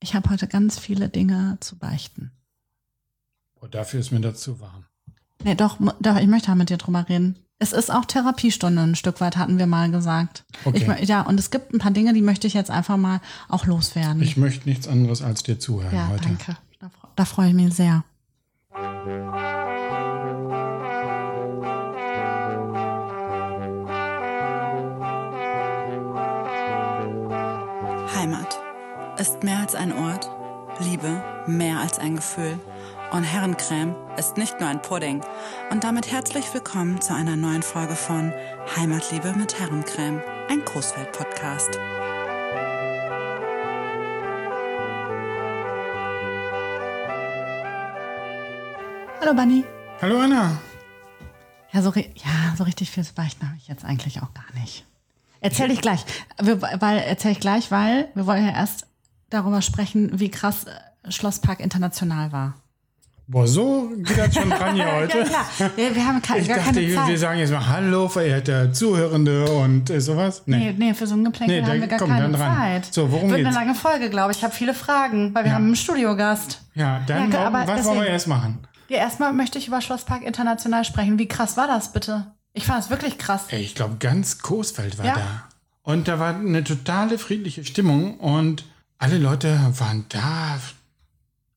[0.00, 2.30] Ich habe heute ganz viele Dinge zu beichten.
[3.60, 4.84] Oh, dafür ist mir das zu warm.
[5.44, 7.38] Nee, doch, doch, ich möchte mit dir drüber reden.
[7.60, 10.44] Es ist auch Therapiestunde ein Stück weit, hatten wir mal gesagt.
[10.64, 10.96] Okay.
[11.00, 13.66] Ich, ja, und es gibt ein paar Dinge, die möchte ich jetzt einfach mal auch
[13.66, 14.22] loswerden.
[14.22, 16.22] Ich möchte nichts anderes als dir zuhören ja, heute.
[16.22, 16.56] danke.
[16.78, 18.04] Da, da freue ich mich sehr.
[29.28, 30.30] Ist mehr als ein Ort,
[30.80, 32.58] Liebe mehr als ein Gefühl
[33.12, 35.22] und Herrencreme ist nicht nur ein Pudding.
[35.70, 38.32] Und damit herzlich willkommen zu einer neuen Folge von
[38.74, 41.78] Heimatliebe mit Herrencreme, ein Coesfeld-Podcast.
[49.20, 49.62] Hallo, Bunny.
[50.00, 50.58] Hallo Anna.
[51.72, 54.86] Ja, so, ja, so richtig viel zu beichten habe ich jetzt eigentlich auch gar nicht.
[55.40, 56.02] Erzähl ich gleich.
[56.38, 58.88] Weil, erzähl ich gleich, weil wir wollen ja erst
[59.30, 62.54] darüber sprechen, wie krass äh, Schlosspark international war.
[63.30, 65.18] Boah, so geht das schon dran hier heute.
[65.18, 65.70] Ja, klar.
[65.76, 67.18] Ja, wir haben ke Ich gar dachte, keine wir Zeit.
[67.18, 70.42] sagen jetzt mal Hallo, verehrte Zuhörende und äh, sowas.
[70.46, 72.38] Nee, nee, für so ein Geplänkel Nee, haben wir gar komm, keine.
[72.38, 72.86] Zeit.
[72.94, 73.48] So, worum Wird geht's?
[73.54, 74.38] eine lange Folge, glaube ich.
[74.38, 75.56] Ich habe viele Fragen, weil wir Ja.
[75.56, 76.62] haben einen Studiogast.
[76.74, 78.58] Ja, dann Ja, warum- was wollen wir deswegen- erst machen?
[78.88, 81.18] Ja, erstmal möchte ich über Schlosspark International sprechen.
[81.18, 82.28] Wie krass war das bitte?
[82.54, 83.44] Ich fand es wirklich krass.
[83.50, 85.14] Ey, ich glaube, ganz Coesfeld war Ja.
[85.16, 85.44] da.
[85.82, 88.64] Und da war eine totale friedliche Stimmung und
[88.98, 90.58] alle Leute waren da,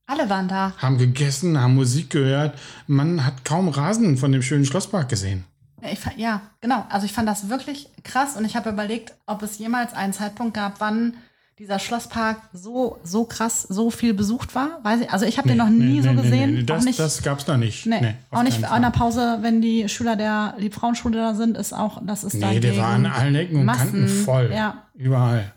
[0.08, 0.74] Alle waren da.
[0.78, 2.58] haben gegessen, haben Musik gehört.
[2.88, 5.46] Man hat kaum Rasen von dem schönen Schlosspark gesehen.
[5.82, 6.86] Ja, Ich, fa- ja, genau.
[6.90, 10.54] Also ich fand das wirklich krass und ich habe überlegt, ob es jemals einen Zeitpunkt
[10.54, 11.14] gab, wann
[11.58, 14.80] dieser Schlosspark so, so krass, so viel besucht war.
[14.84, 16.54] Weiß ich, also ich habe den noch nie so gesehen.
[16.56, 17.86] nee, auch das, nicht, das gab's da nicht.
[17.86, 18.90] nee, Nee, auf auch nicht an der.
[18.90, 22.60] Pause, wenn die Schüler der die Frauenschule da sind, ist auch, das ist da Nee,
[22.60, 24.24] der war an allen Ecken und Kanten Massen.
[24.26, 24.52] voll.
[24.54, 24.86] Ja.
[24.96, 25.52] Überall.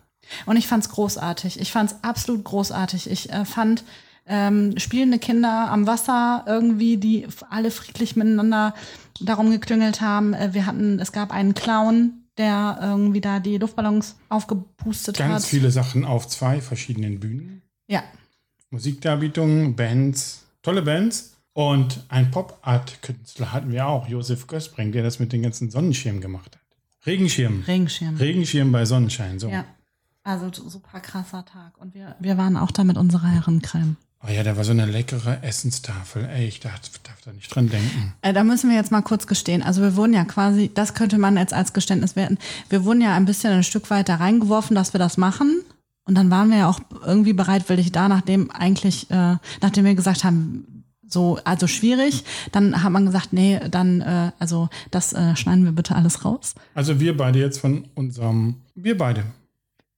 [0.46, 1.60] Und ich fand's großartig.
[1.60, 3.10] Ich fand's absolut großartig.
[3.10, 3.84] Ich äh, fand
[4.26, 8.74] ähm, spielende Kinder am Wasser irgendwie, die alle friedlich miteinander
[9.20, 10.34] darum geklüngelt haben.
[10.34, 15.50] Äh, wir hatten, es gab einen Clown, der irgendwie da die Luftballons aufgepustet Ganz hat.
[15.50, 17.62] viele Sachen auf zwei verschiedenen Bühnen.
[17.86, 18.02] Ja,
[18.74, 21.30] Musikdarbietungen, Bands, tolle Bands.
[21.52, 26.56] Und ein Pop-Art-Künstler hatten wir auch, Josef Gößbrink, der das mit den ganzen Sonnenschirmen gemacht
[26.56, 26.62] hat.
[27.06, 27.62] Regenschirm.
[27.64, 28.16] Regenschirm.
[28.16, 29.38] Regenschirm bei Sonnenschein.
[29.38, 29.48] So.
[29.48, 29.64] Ja.
[30.24, 31.76] Also super krasser Tag.
[31.78, 33.96] Und wir, wir waren auch da mit unserer Herrencreme.
[34.26, 36.24] Oh ja, da war so eine leckere Essenstafel.
[36.24, 38.14] Ey, ich darf, darf da nicht dran denken.
[38.22, 39.62] Äh, da müssen wir jetzt mal kurz gestehen.
[39.62, 42.38] Also wir wurden ja quasi, das könnte man jetzt als Geständnis werten,
[42.70, 45.60] wir wurden ja ein bisschen ein Stück weit da reingeworfen, dass wir das machen.
[46.06, 50.24] Und dann waren wir ja auch irgendwie bereitwillig da, nachdem eigentlich, äh, nachdem wir gesagt
[50.24, 55.64] haben, so, also schwierig, dann hat man gesagt, nee, dann, äh, also das äh, schneiden
[55.64, 56.54] wir bitte alles raus.
[56.74, 59.24] Also wir beide jetzt von unserem, wir beide.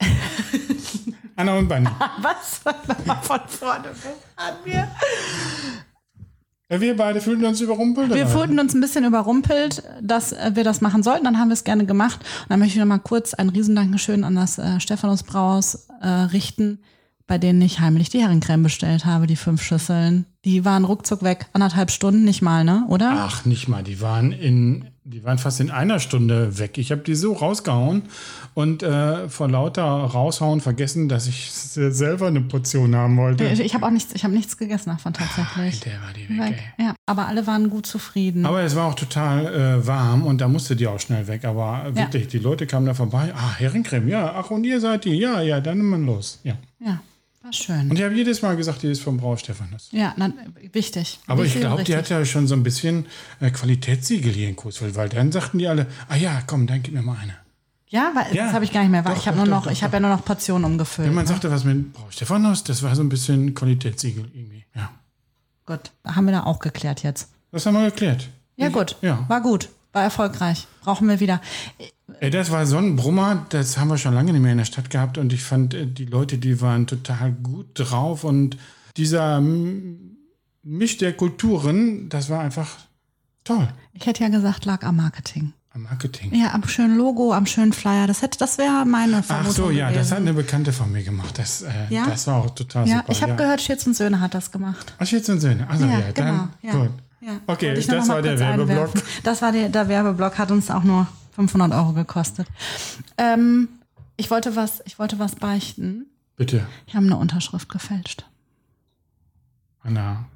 [1.36, 1.88] Anna und Bunny.
[2.22, 2.60] Was?
[3.04, 3.90] Mal von vorne
[4.36, 4.88] an mir.
[6.68, 8.12] Wir beide fühlten uns überrumpelt.
[8.12, 11.24] Wir fühlten uns ein bisschen überrumpelt, dass äh, wir das machen sollten.
[11.24, 12.18] Dann haben wir es gerne gemacht.
[12.20, 16.08] Und dann möchte ich noch mal kurz ein Riesendankeschön an das äh, Stephanus Brauhaus äh,
[16.08, 16.80] richten,
[17.28, 20.26] bei denen ich heimlich die Herrencreme bestellt habe, die fünf Schüsseln.
[20.44, 21.46] Die waren ruckzuck weg.
[21.52, 22.84] Anderthalb Stunden, nicht mal, ne?
[22.88, 23.12] Oder?
[23.14, 23.84] Ach, nicht mal.
[23.84, 26.78] Die waren in, die waren fast in einer Stunde weg.
[26.78, 28.02] Ich habe die so rausgehauen
[28.54, 33.44] und äh, vor lauter raushauen vergessen, dass ich selber eine Portion haben wollte.
[33.44, 35.78] Ich, habe auch nichts, ich habe nichts gegessen davon tatsächlich.
[35.80, 36.62] Der war die weg, Weg.
[36.78, 38.44] Ja, aber alle waren gut zufrieden.
[38.46, 41.44] Aber es war auch total äh, warm und da musste die auch schnell weg.
[41.44, 43.32] Aber wirklich, die Leute kamen da vorbei.
[43.32, 44.34] Ah, Herrencreme, ja.
[44.36, 45.14] Ach, und ihr seid die.
[45.14, 46.40] Ja, ja, dann nimmt man los.
[46.42, 46.56] Ja.
[46.80, 47.00] ja,
[47.46, 47.90] war schön.
[47.90, 49.88] Und ich habe jedes Mal gesagt, die ist vom Brau Stephanus.
[49.92, 50.32] ja, na,
[50.72, 51.18] wichtig.
[51.26, 53.06] Aber ich Wichtig und glaube, die hat ja schon so ein bisschen
[53.40, 56.92] äh, Qualitätssiegel hier in Coesfeld, weil dann sagten die alle, ah ja, komm, dann gib
[56.94, 57.34] mir mal eine.
[57.88, 58.46] Ja, weil Ja.
[58.46, 59.04] das habe ich gar nicht mehr.
[59.04, 61.06] Weil Doch, ich habe nur doch, noch, doch, ich habe ja nur noch Portionen umgefüllt.
[61.08, 61.28] Wenn man ne?
[61.28, 64.64] sagte, was mit Brau Stephanus, das war so ein bisschen Qualitätssiegel irgendwie.
[64.74, 64.90] Ja.
[65.66, 67.28] Gut, haben wir da auch geklärt jetzt.
[67.52, 68.28] Das haben wir geklärt.
[68.56, 68.96] Ja, Ich- gut.
[69.02, 69.24] Ja.
[69.28, 69.68] War gut.
[69.96, 70.66] War erfolgreich.
[70.82, 71.40] Brauchen wir wieder.
[72.20, 74.66] Ey, das war so ein Brummer, das haben wir schon lange nicht mehr in der
[74.66, 78.58] Stadt gehabt und ich fand, äh, die Leute, die waren total gut drauf und
[78.98, 82.68] dieser Misch der Kulturen, das war einfach
[83.42, 85.54] toll Ich hätte ja gesagt, lag am Marketing.
[85.72, 86.34] am Marketing.
[86.34, 88.06] Ja, am schönen Logo, am schönen Flyer.
[88.06, 90.28] Das hätte, das wäre meine Vermutung Ach so, ja, das hat gewesen.
[90.28, 91.38] eine Bekannte von mir gemacht.
[91.38, 92.06] Das, äh, Ja?
[92.06, 93.12] das war auch total Ja, super.
[93.12, 93.36] ich habe ja.
[93.38, 94.92] gehört, Schitz und Söhne hat das gemacht.
[94.98, 95.66] Ach, jetzt sind Söhne.
[95.70, 96.74] Also ja, ja, dann genau.
[96.78, 96.84] Ja.
[96.84, 96.90] gut.
[97.26, 97.40] Ja.
[97.48, 98.90] Okay, ich nur das war der Werbeblock.
[99.24, 102.46] Das war der, Werbeblock, hat uns auch nur 500 Euro gekostet.
[103.18, 103.68] Ähm,
[104.16, 106.06] ich wollte was, ich wollte was beichten.
[106.36, 108.26] Bitte, Ich habe eine Unterschrift gefälscht.
[109.82, 110.26] Anna.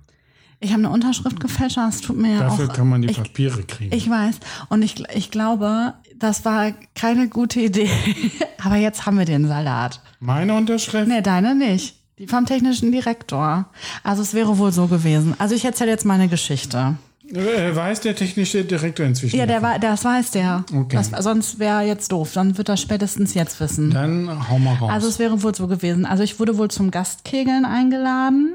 [0.58, 2.72] Ich habe eine Unterschrift gefälscht, und das tut mir ja Dafür auch.
[2.72, 3.94] kann man die ich, Papiere kriegen.
[3.94, 4.40] Ich weiß.
[4.68, 7.90] Und ich, ich glaube, das war keine gute Idee.
[8.64, 10.02] Aber jetzt haben wir den Salat.
[10.18, 11.06] Meine Unterschrift?
[11.06, 11.99] Nee, deine nicht.
[12.20, 13.64] Die vom technischen Direktor.
[14.04, 15.34] Also es wäre wohl so gewesen.
[15.38, 16.96] Also ich erzähle jetzt meine Geschichte.
[17.32, 19.38] Äh, Weiß der technische Direktor inzwischen?
[19.38, 20.64] Ja, der war, das weiß der.
[20.70, 20.96] Okay.
[20.96, 22.32] Das, sonst wäre jetzt doof.
[22.34, 23.90] Dann wird er spätestens jetzt wissen.
[23.90, 24.90] Dann hau mal raus.
[24.90, 26.04] Also es wäre wohl so gewesen.
[26.04, 28.54] Also ich wurde wohl zum Gastkegeln eingeladen.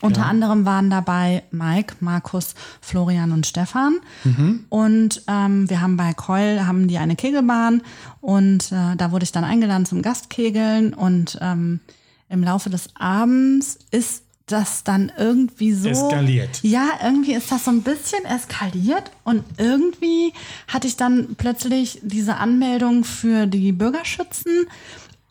[0.00, 4.00] Unter anderem waren dabei Mike, Markus, Florian und Stefan.
[4.68, 7.80] Und ähm, wir haben bei Keul haben die eine Kegelbahn
[8.20, 11.80] und äh, da wurde ich dann eingeladen zum Gastkegeln und ähm,
[12.34, 16.60] im Laufe des Abends ist das dann irgendwie so Eskaliert.
[16.62, 20.34] Ja, irgendwie ist das so ein bisschen eskaliert und irgendwie
[20.68, 24.66] hatte ich dann plötzlich diese Anmeldung für die Bürgerschützen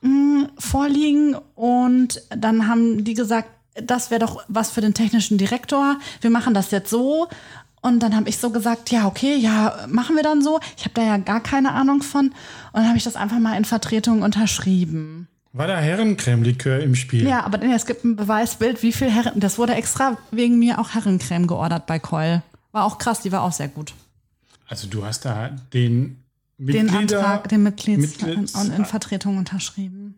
[0.02, 5.98] mh, vorliegen und dann haben die gesagt, das wäre doch was für den technischen Direktor.
[6.22, 7.28] Wir machen das jetzt so.
[7.82, 10.60] Und dann habe ich so gesagt, ja, okay, ja, machen wir dann so.
[10.78, 12.28] Ich habe da ja gar keine Ahnung von.
[12.28, 12.34] Und
[12.74, 15.28] dann habe ich das einfach mal in Vertretung unterschrieben.
[15.54, 17.28] War da Herrencreme-Likör im Spiel?
[17.28, 19.40] Ja, aber es gibt ein Beweisbild, wie viel Herren.
[19.40, 22.42] Das wurde extra wegen mir auch Herrencreme geordert bei Keul.
[22.72, 23.94] War auch krass, die war auch sehr gut.
[24.68, 26.24] Also du hast da den
[26.58, 30.16] Den Mitglieder, Antrag, den Mitglieds Mitglieds- und in Vertretung unterschrieben.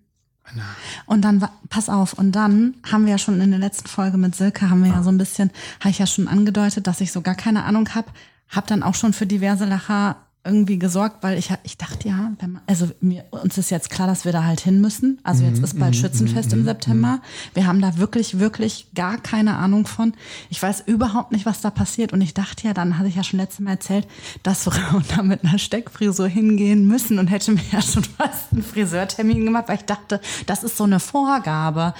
[1.06, 4.36] Und dann, pass auf, und dann haben wir ja schon in der letzten Folge mit
[4.36, 7.22] Silke, haben wir ja so ein bisschen, habe ich ja schon angedeutet, dass ich so
[7.22, 8.08] gar keine Ahnung habe.
[8.48, 12.54] Hab dann auch schon für diverse Lacher irgendwie gesorgt, weil ich, ich dachte ja, wenn
[12.54, 15.20] man, also mir, uns ist jetzt klar, dass wir da halt hin müssen.
[15.24, 17.20] Also jetzt ist bald Schützenfest im September.
[17.54, 20.14] Wir haben da wirklich, wirklich gar keine Ahnung von.
[20.50, 22.14] Ich weiß überhaupt nicht, was da passiert.
[22.14, 24.08] Und ich dachte ja, dann hatte ich ja schon letztes Mal erzählt,
[24.44, 28.64] dass Frauen da mit einer Steckfrisur hingehen müssen und hätte mir ja schon fast einen
[28.64, 31.94] Friseurtermin gemacht, weil ich dachte, das ist so eine Vorgabe.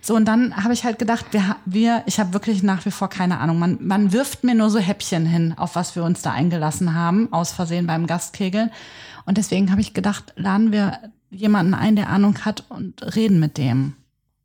[0.00, 3.08] So, und dann habe ich halt gedacht, wir, wir ich habe wirklich nach wie vor
[3.08, 3.58] keine Ahnung.
[3.58, 7.32] Man, man wirft mir nur so Häppchen hin, auf was wir uns da eingelassen haben,
[7.32, 8.70] aus Versehen beim Gastkegeln.
[9.24, 10.98] Und deswegen habe ich gedacht, laden wir
[11.30, 13.94] jemanden ein, der Ahnung hat und reden mit dem.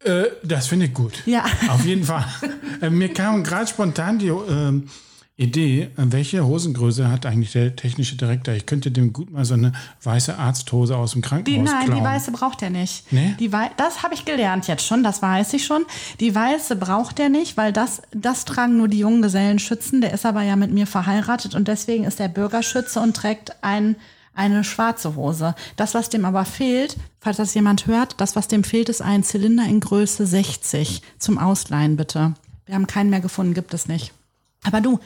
[0.04, 1.24] Äh, das finde ich gut.
[1.26, 1.46] Ja.
[1.70, 2.26] Auf jeden Fall.
[2.82, 4.90] äh, mir kam gerade spontan die ähm,
[5.36, 8.54] Idee, äh, welche Hosengröße hat eigentlich der technische Direktor?
[8.54, 9.72] Ich könnte dem gut mal so eine
[10.04, 12.00] weiße Arzthose aus dem Die, Krankenhaus nein, klauen.
[12.00, 13.12] die weiße braucht er nicht.
[13.12, 13.36] Nee?
[13.40, 15.86] Die Wei das habe ich gelernt jetzt schon, das weiß ich schon.
[16.20, 20.02] Die weiße braucht er nicht, weil das, das tragen nur die jungen Gesellenschützen.
[20.02, 23.96] Der ist aber ja mit mir verheiratet und deswegen ist er Bürgerschütze und trägt ein,
[24.36, 25.56] eine schwarze Hose.
[25.78, 29.24] Das, was dem aber fehlt, falls das jemand hört, das, was dem fehlt, ist ein
[29.24, 32.36] Zylinder in Größe 60 zum Ausleihen, bitte.
[32.68, 34.14] Wir haben keinen mehr gefunden, gibt es nicht.
[34.64, 35.00] Aber du,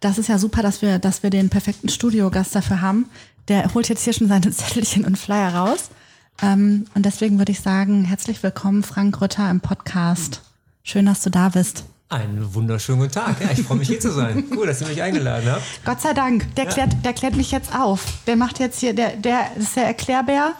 [0.00, 3.06] das ist ja super, dass wir, dass wir den perfekten Studiogast dafür haben.
[3.48, 5.90] Der holt jetzt hier schon seine Zettelchen und Flyer raus.
[6.42, 10.42] Ähm, und deswegen würde ich sagen, herzlich willkommen, Frank Rütter im Podcast.
[10.82, 11.84] Schön, dass du da bist.
[12.08, 13.40] Einen wunderschönen guten Tag.
[13.40, 14.44] Ja, ich freue mich hier zu sein.
[14.56, 15.62] Cool, dass ihr mich eingeladen habt.
[15.84, 18.04] Gott sei Dank, der, klärt, der klärt mich jetzt auf.
[18.28, 20.52] Der macht jetzt hier, der, der ist der Erklärbär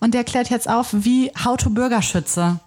[0.00, 2.60] und der klärt jetzt auf, wie How to Bürgerschütze.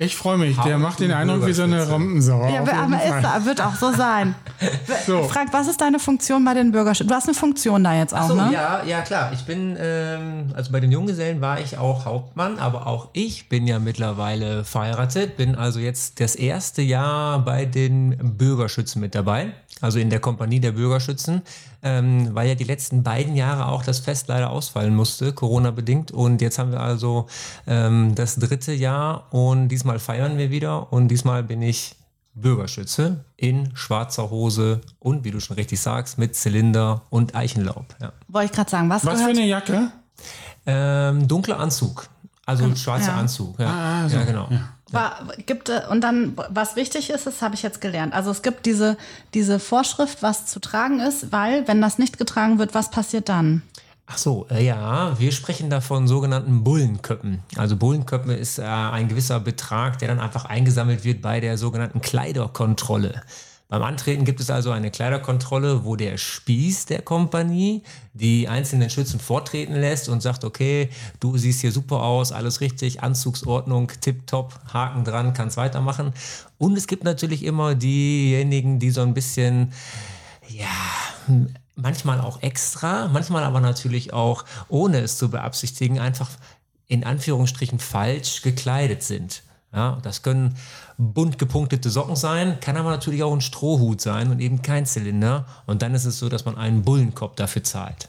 [0.00, 0.56] Ich freue mich.
[0.60, 1.88] Der How macht den Eindruck wie so eine.
[1.88, 2.48] Rampensau.
[2.48, 3.18] Ja, aber Fall.
[3.18, 4.34] ist, er, wird auch so sein.
[5.06, 5.22] So.
[5.24, 7.08] Frank, was ist deine Funktion bei den Bürgerschützen?
[7.08, 8.50] Du hast eine Funktion da jetzt auch, So, ne?
[8.52, 9.30] ja, ja, klar.
[9.32, 13.66] Ich bin, ähm, also bei den Junggesellen war ich auch Hauptmann, aber auch ich bin
[13.66, 19.52] ja mittlerweile verheiratet, bin also jetzt das erste Jahr bei den Bürgerschützen mit dabei.
[19.80, 21.42] Also in der Kompanie der Bürgerschützen,
[21.82, 26.10] ähm, weil ja die letzten beiden Jahre auch das Fest leider ausfallen musste, Corona-bedingt.
[26.10, 27.26] Und jetzt haben wir also
[27.66, 31.94] ähm, das dritte Jahr und diesmal feiern wir wieder und diesmal bin ich
[32.34, 37.86] Bürgerschütze in schwarzer Hose und, wie du schon richtig sagst, mit Zylinder und Eichenlaub.
[38.00, 38.12] Ja.
[38.28, 39.90] Wollte ich gerade sagen, was, Was für eine Jacke?
[40.66, 42.08] Ähm, dunkler Anzug.
[42.46, 43.16] Also ein schwarzer ja.
[43.18, 43.58] Anzug.
[43.58, 43.68] Ja,
[44.04, 44.16] Ah, so.
[44.16, 44.48] ja genau.
[44.90, 48.14] War, gibt, äh, und dann, was wichtig ist, das habe ich jetzt gelernt.
[48.14, 48.96] Also es gibt diese,
[49.34, 53.62] diese Vorschrift, was zu tragen ist, weil, wenn das nicht getragen wird, was passiert dann?
[54.10, 57.40] Ach so, äh, ja, wir sprechen da von sogenannten Bullenköppen.
[57.56, 62.00] Also Bullenköppen ist äh, ein gewisser Betrag, der dann einfach eingesammelt wird bei der sogenannten
[62.00, 63.22] Kleiderkontrolle.
[63.70, 67.82] Beim Antreten gibt es also eine Kleiderkontrolle, wo der Spieß der Kompanie
[68.14, 70.88] die einzelnen Schützen vortreten lässt und sagt, okay,
[71.20, 76.14] du siehst hier super aus, alles richtig, Anzugsordnung, tipptopp, Haken dran, kannst weitermachen.
[76.56, 79.74] Und es gibt natürlich immer diejenigen, die so ein bisschen,
[80.48, 80.66] ja,
[81.76, 86.30] manchmal auch extra, manchmal aber natürlich auch, ohne es zu beabsichtigen, einfach
[86.86, 89.42] in Anführungsstrichen falsch gekleidet sind.
[89.72, 90.56] Ja, das können
[90.96, 95.46] bunt gepunktete Socken sein, kann aber natürlich auch ein Strohhut sein und eben kein Zylinder.
[95.66, 98.08] Und dann ist es so, dass man einen Bullenkopf dafür zahlt.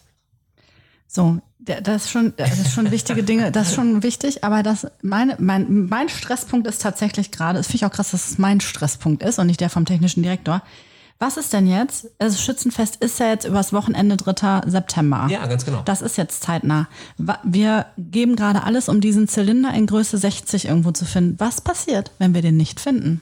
[1.07, 4.87] So, das ist schon, das ist schon wichtige Dinge, das ist schon wichtig, aber das,
[5.01, 8.61] meine, mein, mein Stresspunkt ist tatsächlich gerade, das finde ich auch krass, dass es mein
[8.61, 10.61] Stresspunkt ist und nicht der vom technischen Direktor.
[11.21, 12.09] Was ist denn jetzt?
[12.17, 14.61] Also Schützenfest ist ja jetzt übers Wochenende 3.
[14.67, 15.27] September.
[15.29, 15.81] Ja, ganz genau.
[15.83, 16.87] Das ist jetzt zeitnah.
[17.43, 21.35] Wir geben gerade alles, um diesen Zylinder in Größe 60 irgendwo zu finden.
[21.37, 23.21] Was passiert, wenn wir den nicht finden?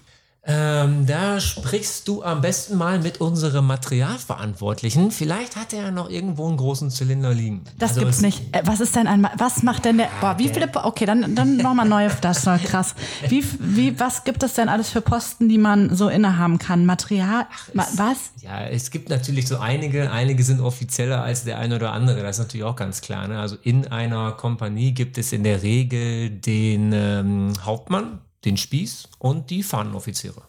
[0.50, 5.12] Ähm, da sprichst du am besten mal mit unserem Materialverantwortlichen.
[5.12, 7.64] Vielleicht hat er ja noch irgendwo einen großen Zylinder liegen.
[7.78, 8.42] Das Also gibt's es- nicht.
[8.56, 11.58] Äh, Was ist denn ein, was macht denn der, boah, wie viele, okay, dann, dann
[11.58, 12.96] nochmal neue, das war krass.
[13.28, 16.86] Wie, wie, was gibt es denn alles für Posten, die man so innehaben kann?
[16.86, 18.18] Material, ma, was?
[18.42, 22.38] Ja, es gibt natürlich so einige, einige sind offizieller als der eine oder andere, das
[22.40, 23.28] ist natürlich auch ganz klar.
[23.28, 23.40] Ne?
[23.40, 29.50] Also in einer Kompanie gibt es in der Regel den ähm, Hauptmann, den Spieß und
[29.50, 30.42] die Fahnenoffiziere.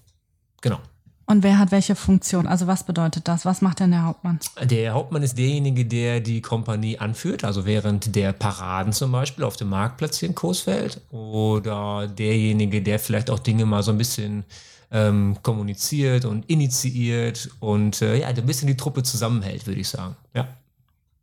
[0.61, 0.79] Genau.
[1.27, 2.47] Und wer hat welche Funktion?
[2.47, 3.45] Also was bedeutet das?
[3.45, 4.41] Was macht denn der Hauptmann?
[4.65, 9.57] Der Hauptmann ist derjenige, der die Kompanie anführt, also während der Paraden zum Beispiel auf
[9.57, 14.45] dem Marktplatz hier in Coesfeld oder derjenige, der vielleicht auch Dinge mal so ein bisschen
[14.91, 19.89] ähm, kommuniziert und initiiert und äh, ja, der ein bisschen die Truppe zusammenhält, würde ich
[19.89, 20.17] sagen.
[20.33, 20.49] Ja.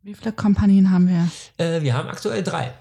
[0.04, 1.28] Wie viele Kompanien haben wir?
[1.56, 2.72] Äh, wir haben aktuell drei.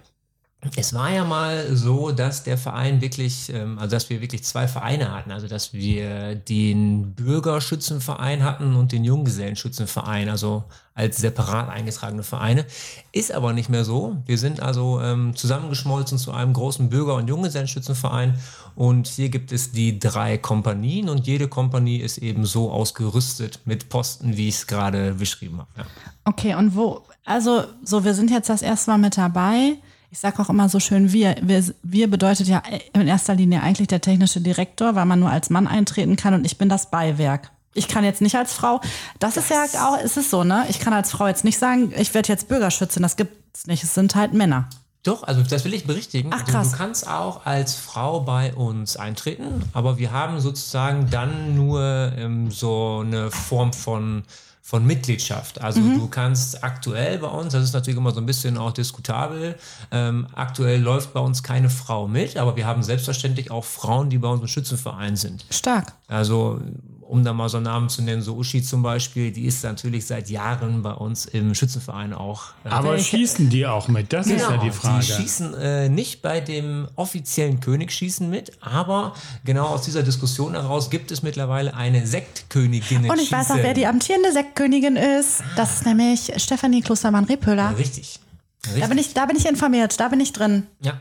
[0.75, 4.67] Es war ja mal so, dass der Verein wirklich, ähm, also dass wir wirklich zwei
[4.67, 5.31] Vereine hatten.
[5.31, 12.65] Also dass wir den Bürgerschützenverein hatten und den Junggesellenschützenverein, also als separat eingetragene Vereine.
[13.11, 14.17] Ist aber nicht mehr so.
[14.25, 18.39] Wir sind also ähm, zusammengeschmolzen zu einem großen Bürger- und Junggesellenschützenverein.
[18.75, 23.89] Und hier gibt es die drei Kompanien und jede Kompanie ist eben so ausgerüstet mit
[23.89, 25.69] Posten, wie ich es gerade beschrieben habe.
[25.77, 25.85] Ja.
[26.23, 29.77] Okay, und wo, also so, wir sind jetzt das erste Mal mit dabei.
[30.11, 31.35] Ich sage auch immer so schön wir.
[31.41, 31.63] wir.
[31.83, 32.61] Wir bedeutet ja
[32.93, 36.45] in erster Linie eigentlich der technische Direktor, weil man nur als Mann eintreten kann und
[36.45, 37.51] ich bin das Beiwerk.
[37.73, 38.79] Ich kann jetzt nicht als Frau,
[39.19, 40.65] das, ist ja auch, ist es so, ne?
[40.69, 43.83] Ich kann als Frau jetzt nicht sagen, ich werde jetzt Bürgerschützin, das gibt's nicht.
[43.83, 44.69] Es sind halt Männer.
[45.05, 46.31] Doch, also das will ich berichtigen.
[46.33, 46.71] Ach, krass.
[46.71, 52.49] Du kannst auch als Frau bei uns eintreten, aber wir haben sozusagen dann nur ähm,
[52.49, 54.23] so eine Form von
[54.67, 55.61] von Mitgliedschaft.
[55.61, 55.99] Also Mhm.
[55.99, 59.53] du kannst aktuell bei uns, das ist natürlich immer so ein bisschen auch diskutabel,
[59.91, 64.17] ähm, aktuell läuft bei uns keine Frau mit, aber wir haben selbstverständlich auch Frauen, die
[64.17, 65.45] bei uns im Schützenverein sind.
[65.51, 65.93] Stark.
[66.07, 66.59] Also
[67.07, 70.05] um da mal so einen Namen zu nennen, so Uschi zum Beispiel, die ist natürlich
[70.07, 72.45] seit Jahren bei uns im Schützenverein auch.
[72.63, 74.11] äh, Aber schießen die auch mit?
[74.11, 75.05] Das ist ja die Frage.
[75.05, 80.53] Genau, Die schießen äh, nicht bei dem offiziellen Königsschießen mit, aber genau aus dieser Diskussion
[80.53, 83.09] heraus gibt es mittlerweile eine Sektkönigin.
[83.09, 85.43] Und ich weiß auch, wer die amtierende Sektkönigin ist.
[85.55, 87.77] Das ist nämlich Stefanie Klostermann-Repöhler.
[87.77, 88.19] Richtig.
[88.65, 88.81] Richtig.
[88.81, 90.65] Da bin, ich, da bin ich informiert, da bin ich drin.
[90.81, 90.99] ja,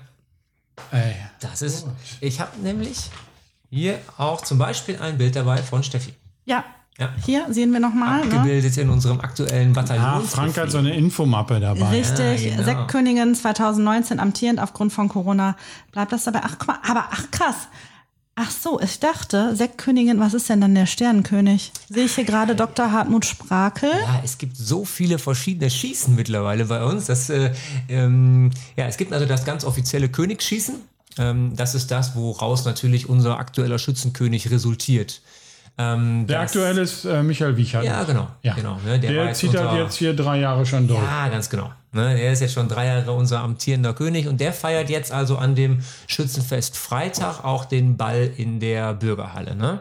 [0.90, 1.87] Ey, das ist.
[2.20, 2.99] Ich habe nämlich
[3.75, 6.14] hier auch zum Beispiel ein Bild dabei von Steffi.
[6.45, 6.64] Ja,
[6.99, 7.09] Ja.
[7.25, 8.25] hier sehen wir nochmal.
[8.25, 8.33] Ne?
[8.37, 10.04] Abgebildet in unserem aktuellen Bataillon.
[10.04, 11.88] ah, Frank hat so eine Infomappe dabei.
[11.88, 12.62] Richtig, Ja, genau.
[12.62, 15.57] Sektkönigin 2019 amtierend aufgrund von Corona.
[15.93, 16.40] Bleibt das dabei?
[16.45, 17.57] Ach, guck mal, aber ach krass.
[18.37, 21.71] Ach so, ich dachte, Sektkönigin, was ist denn dann der Sternenkönig?
[21.88, 22.90] Sehe ich hier gerade Dr.
[22.90, 23.90] Hartmut Sprakel?
[23.90, 27.07] Ja, es gibt so viele verschiedene Schießen mittlerweile bei uns.
[27.07, 27.52] Dass, äh,
[27.88, 30.75] ähm, ja, es gibt also das ganz offizielle Königsschießen.
[31.18, 35.21] Ähm, das ist das, woraus natürlich unser aktueller Schützenkönig resultiert.
[35.76, 37.85] Ähm, Der aktuelle ist äh, Michael Wiechert.
[37.85, 38.28] Ja, genau.
[38.42, 38.54] Ja.
[38.54, 41.02] genau ne, der Der jetzt zieht halt jetzt hier drei Jahre schon durch.
[41.02, 41.73] Ja, ganz genau.
[41.90, 45.37] Ne, er ist jetzt schon drei Jahre unser amtierender König und der feiert jetzt also
[45.37, 49.56] an dem Schützenfest Freitag auch den Ball in der Bürgerhalle.
[49.56, 49.80] Ne?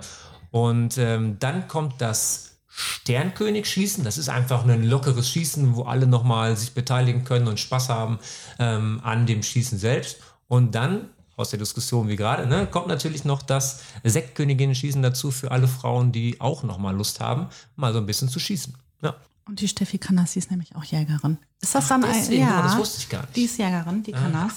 [0.50, 4.04] Und ähm, dann kommt das Sternkönig-Schießen.
[4.04, 8.18] Das ist einfach ein lockeres Schießen, wo alle nochmal sich beteiligen können und Spaß haben
[8.58, 10.18] ähm, an dem Schießen selbst.
[10.48, 15.52] Und dann aus der Diskussion wie gerade, ne, kommt natürlich noch das Sektköniginnen-Schießen dazu für
[15.52, 18.76] alle Frauen, die auch nochmal Lust haben, mal so ein bisschen zu schießen.
[19.02, 19.16] Ja.
[19.46, 21.38] Und die Steffi Kanas, die ist nämlich auch Jägerin.
[21.62, 22.32] Ist das dann ein.
[22.32, 23.36] Ja, das wusste ich gar nicht.
[23.36, 24.54] die ist Jägerin, die Kanas.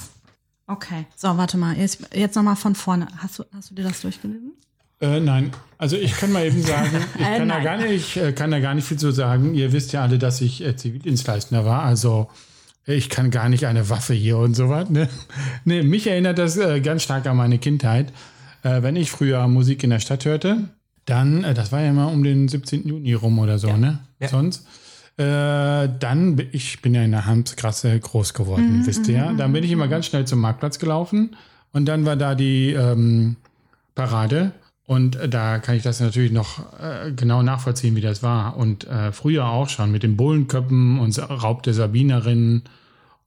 [0.69, 1.77] Okay, so, warte mal.
[1.77, 3.07] Jetzt, jetzt nochmal von vorne.
[3.19, 4.53] Hast du, hast du dir das durchgelesen?
[5.01, 8.17] Äh, nein, also ich kann mal eben sagen, ich, Äh, kann, da gar nicht, ich
[8.17, 9.55] äh, kann da gar nicht viel zu sagen.
[9.55, 12.31] Ihr wisst ja alle, dass ich äh, Zivildienstleistender war, also
[12.87, 14.89] ich kann gar nicht eine Waffe hier und sowas.
[14.91, 15.09] Ne?
[15.65, 18.13] Nee, mich erinnert das äh, ganz stark an meine Kindheit.
[18.63, 20.69] Äh, wenn ich früher Musik in der Stadt hörte,
[21.05, 22.87] dann, äh, das war ja immer um den 17.
[22.87, 24.01] Juni rum oder so, ne?
[24.21, 24.29] Ja.
[24.29, 24.67] Sonst.
[25.19, 29.33] Äh, dann, ich bin ja in der Hamsgrasse groß geworden, wisst ihr ja.
[29.33, 31.37] Dann bin ich immer ganz schnell zum Marktplatz gelaufen
[31.73, 33.37] und dann war da die ähm,
[33.95, 34.53] Parade.
[34.87, 38.57] Und äh, da kann ich das natürlich noch äh, genau nachvollziehen, wie das war.
[38.57, 42.63] Und äh, früher auch schon mit den Bullenköppen und Raub der Sabinerinnen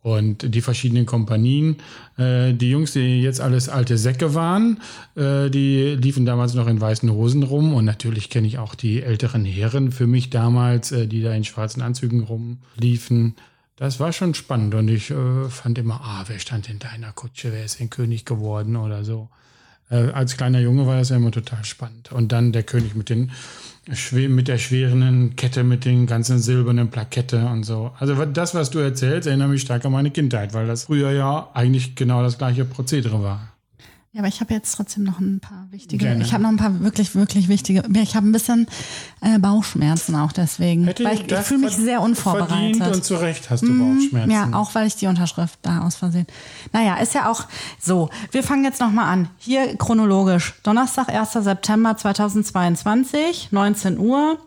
[0.01, 1.77] und die verschiedenen Kompanien.
[2.17, 4.79] Äh, die Jungs, die jetzt alles alte Säcke waren,
[5.15, 7.73] äh, die liefen damals noch in weißen Hosen rum.
[7.73, 11.43] Und natürlich kenne ich auch die älteren Herren für mich damals, äh, die da in
[11.43, 13.35] schwarzen Anzügen rumliefen.
[13.75, 15.13] Das war schon spannend und ich
[15.47, 19.29] fand immer, ah, wer stand in deiner Kutsche, wer ist denn König geworden oder so.
[19.89, 22.11] Äh, als kleiner Junge war das ja immer total spannend.
[22.11, 23.31] Und dann der König mit den
[24.11, 27.91] mit der schweren Kette, mit den ganzen silbernen Plakette und so.
[27.97, 31.49] Also das, was du erzählst, erinnert mich stark an meine Kindheit, weil das früher ja
[31.55, 33.51] eigentlich genau das gleiche Prozedere war.
[34.19, 36.03] Ja, aber ich habe jetzt trotzdem noch ein paar wichtige.
[36.03, 36.21] Gerne.
[36.21, 37.83] Ich habe noch ein paar wirklich, wirklich wichtige.
[37.93, 38.67] Ich habe ein bisschen
[39.21, 40.83] äh, Bauchschmerzen auch deswegen.
[40.83, 42.75] Hätte weil ich, ich fühle mich sehr unvorbereitet.
[42.75, 42.75] Mhm.
[42.75, 44.29] Verdient und zu Recht hast du Bauchschmerzen.
[44.29, 46.27] Ja, auch weil ich die Unterschrift da aus Versehen.
[46.73, 47.45] Naja, ist ja auch
[47.79, 48.09] so.
[48.31, 49.29] Wir fangen jetzt nochmal an.
[49.37, 50.55] Hier chronologisch.
[50.63, 51.31] Donnerstag, 1.
[51.31, 54.37] September 2022, 19 Uhr.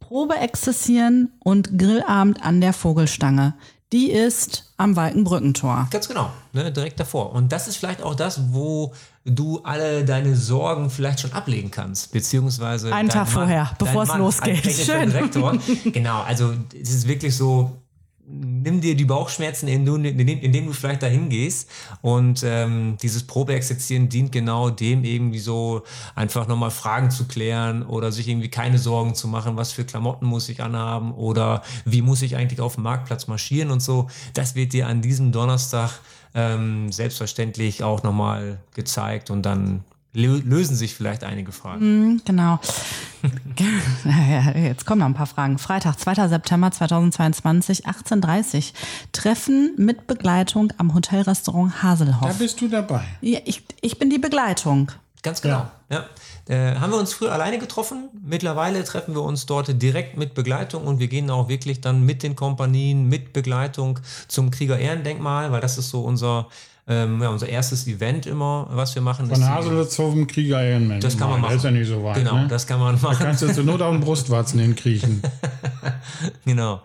[0.00, 3.54] Probe exzessieren und Grillabend an der Vogelstange.
[3.92, 5.86] Die ist am Walkenbrückentor.
[5.92, 7.32] Ganz genau, ne, direkt davor.
[7.32, 8.94] Und das ist vielleicht auch das, wo
[9.24, 14.08] du alle deine Sorgen vielleicht schon ablegen kannst, beziehungsweise Einen Tag vorher, dein bevor es
[14.08, 14.64] Mann losgeht.
[14.72, 15.10] Schön.
[15.10, 15.56] Direktor.
[15.92, 17.82] genau, also es ist wirklich so,
[18.24, 21.68] nimm dir die Bauchschmerzen, indem du, indem, indem du vielleicht dahin gehst.
[22.00, 25.82] Und ähm, dieses Probeexerzieren dient genau dem, irgendwie so
[26.14, 30.26] einfach nochmal Fragen zu klären oder sich irgendwie keine Sorgen zu machen, was für Klamotten
[30.26, 34.08] muss ich anhaben oder wie muss ich eigentlich auf dem Marktplatz marschieren und so.
[34.34, 35.90] Das wird dir an diesem Donnerstag
[36.34, 39.84] ähm, selbstverständlich auch nochmal gezeigt und dann
[40.14, 42.22] lö- lösen sich vielleicht einige Fragen.
[42.24, 42.58] Genau.
[44.04, 45.58] Ja, Jetzt kommen noch ein paar Fragen.
[45.58, 46.28] Freitag, 2.
[46.28, 48.62] September 2022, 18.30 Uhr.
[49.12, 52.38] Treffen mit Begleitung am Hotelrestaurant Da Haselhoff.
[52.38, 53.04] bist du dabei.
[53.20, 54.90] Ja, ich, ich bin die Begleitung.
[55.22, 55.70] Ganz genau.
[55.88, 56.06] Ja.
[56.48, 58.10] Äh, haben wir uns früher alleine getroffen.
[58.20, 62.22] Mittlerweile treffen wir uns dort direkt mit Begleitung und wir gehen auch wirklich dann mit
[62.22, 66.48] den Kompanien, mit Begleitung zum Krieger-Ehrendenkmal, weil das ist so unser,
[66.88, 69.26] ähm, ja, unser erstes Event immer, was wir machen.
[69.26, 71.00] Von ist die- Haselhofen Krieger Ehrenmann.
[71.00, 71.50] Das kann man machen.
[71.52, 72.16] Das ist ja nicht so weit.
[72.16, 72.48] Genau, ne?
[72.48, 73.18] das kann man Da machen.
[73.24, 75.22] kannst du zur Not auf den Brustwarzen hinkriechen.
[76.44, 76.82] Genau.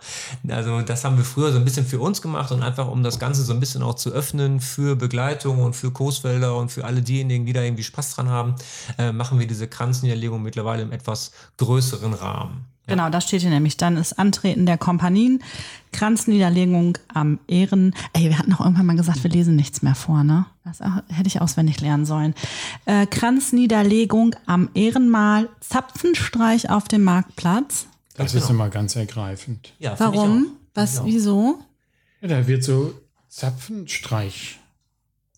[0.48, 3.20] Also das haben wir früher so ein bisschen für uns gemacht und einfach um das
[3.20, 7.02] Ganze so ein bisschen auch zu öffnen für Begleitung und für Coesfelder und für alle
[7.02, 8.56] diejenigen, die da irgendwie Spaß dran haben,
[8.98, 12.66] äh, machen wir diese Kranzniederlegung mittlerweile im etwas größeren Rahmen.
[12.88, 15.44] Genau, da steht hier nämlich, dann ist Antreten der Kompanien,
[15.92, 17.94] Kranzniederlegung am Ehren.
[18.14, 20.46] Ey, wir hatten auch irgendwann mal gesagt, wir lesen nichts mehr vor, ne?
[20.64, 22.34] Das auch- hätte ich auswendig lernen sollen.
[22.86, 27.88] Äh, Kranzniederlegung am Ehrenmal, Zapfenstreich auf dem Marktplatz.
[28.16, 29.74] Das ist immer ganz ergreifend.
[29.80, 30.46] Ja, Warum?
[30.46, 30.52] auch.
[30.76, 31.16] Was, Finde ich auch.
[31.18, 31.60] wieso?
[32.22, 32.94] Ja, da wird so
[33.28, 34.60] Zapfenstreich.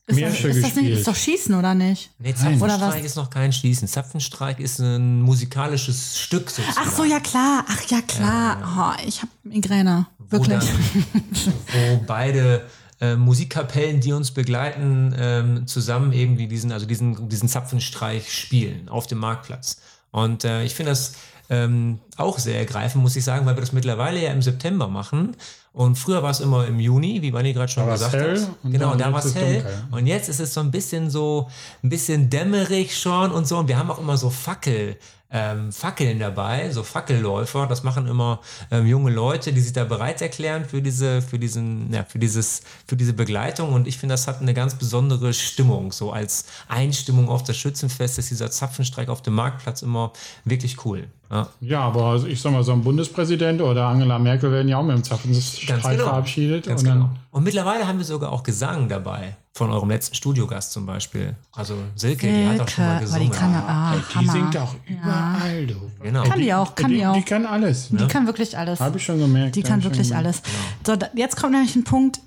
[0.09, 2.09] Ist das, ist das nicht, ist doch Schießen, oder nicht?
[2.17, 2.33] Nee?
[2.33, 3.87] Zapfenstreich ist noch kein Schießen.
[3.87, 6.87] Zapfenstreich ist ein musikalisches Stück sozusagen.
[6.87, 8.97] Ach so, ja klar, ach ja klar.
[8.99, 10.59] Oh, ich habe Migräne, wo, wirklich.
[10.59, 11.53] dann,
[11.91, 12.65] wo beide
[12.99, 19.05] äh, Musikkapellen, die uns begleiten, ähm, zusammen irgendwie diesen, also diesen, diesen Zapfenstreich spielen auf
[19.05, 19.79] dem Marktplatz.
[20.11, 21.13] Und äh, ich finde das
[21.49, 25.35] ähm, auch sehr ergreifend, muss ich sagen, weil wir das mittlerweile ja im September machen.
[25.71, 28.49] Und früher war es immer im Juni, wie Manni gerade schon Da gesagt hell hat.
[28.63, 29.61] Genau, da war es es hell.
[29.61, 29.83] dunkel.
[29.91, 31.47] Und jetzt ist es so ein bisschen so,
[31.83, 33.57] ein bisschen dämmerig schon und so.
[33.57, 34.97] Und wir haben auch immer so Fackel,
[35.31, 37.67] ähm, Fackeln dabei, so Fackelläufer.
[37.67, 38.39] Das machen immer
[38.71, 42.61] ähm, junge Leute, die sich da bereit erklären für diese, für diesen, ja, für dieses,
[42.87, 43.73] für diese Begleitung.
[43.73, 45.91] Und ich finde, das hat eine ganz besondere Stimmung.
[45.91, 50.13] So als Einstimmung auf das Schützenfest ist dieser Zapfenstreich auf dem Marktplatz immer
[50.45, 51.07] wirklich cool.
[51.31, 51.47] Ja.
[51.61, 54.83] Ja, aber also ich sag mal, so ein Bundespräsident oder Angela Merkel werden ja auch
[54.83, 56.03] mit dem Zapfenstreich Ganz genau.
[56.05, 56.65] verabschiedet.
[56.65, 57.09] Ganz und genau.
[57.31, 59.35] Und mittlerweile haben wir sogar auch Gesang dabei.
[59.59, 61.35] Von eurem letzten Studiogast zum Beispiel.
[61.51, 63.53] Also Silke, die hat auch schon mal Silke, aber die gesungen.
[63.53, 64.31] kann, ah, die Hammer.
[64.31, 65.91] singt auch überall, du.
[66.01, 66.23] Genau.
[66.23, 67.13] Kann die auch, kann die, auch.
[67.13, 67.89] Die kann alles.
[67.89, 68.79] Die kann wirklich alles.
[68.79, 69.57] Habe ich schon gemerkt.
[69.57, 70.27] Die kann wirklich gemerkt.
[70.27, 70.41] alles.
[70.87, 72.21] So, da, jetzt kommt nämlich ein Punkt,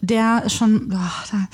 [0.00, 1.46] der schon boah, da,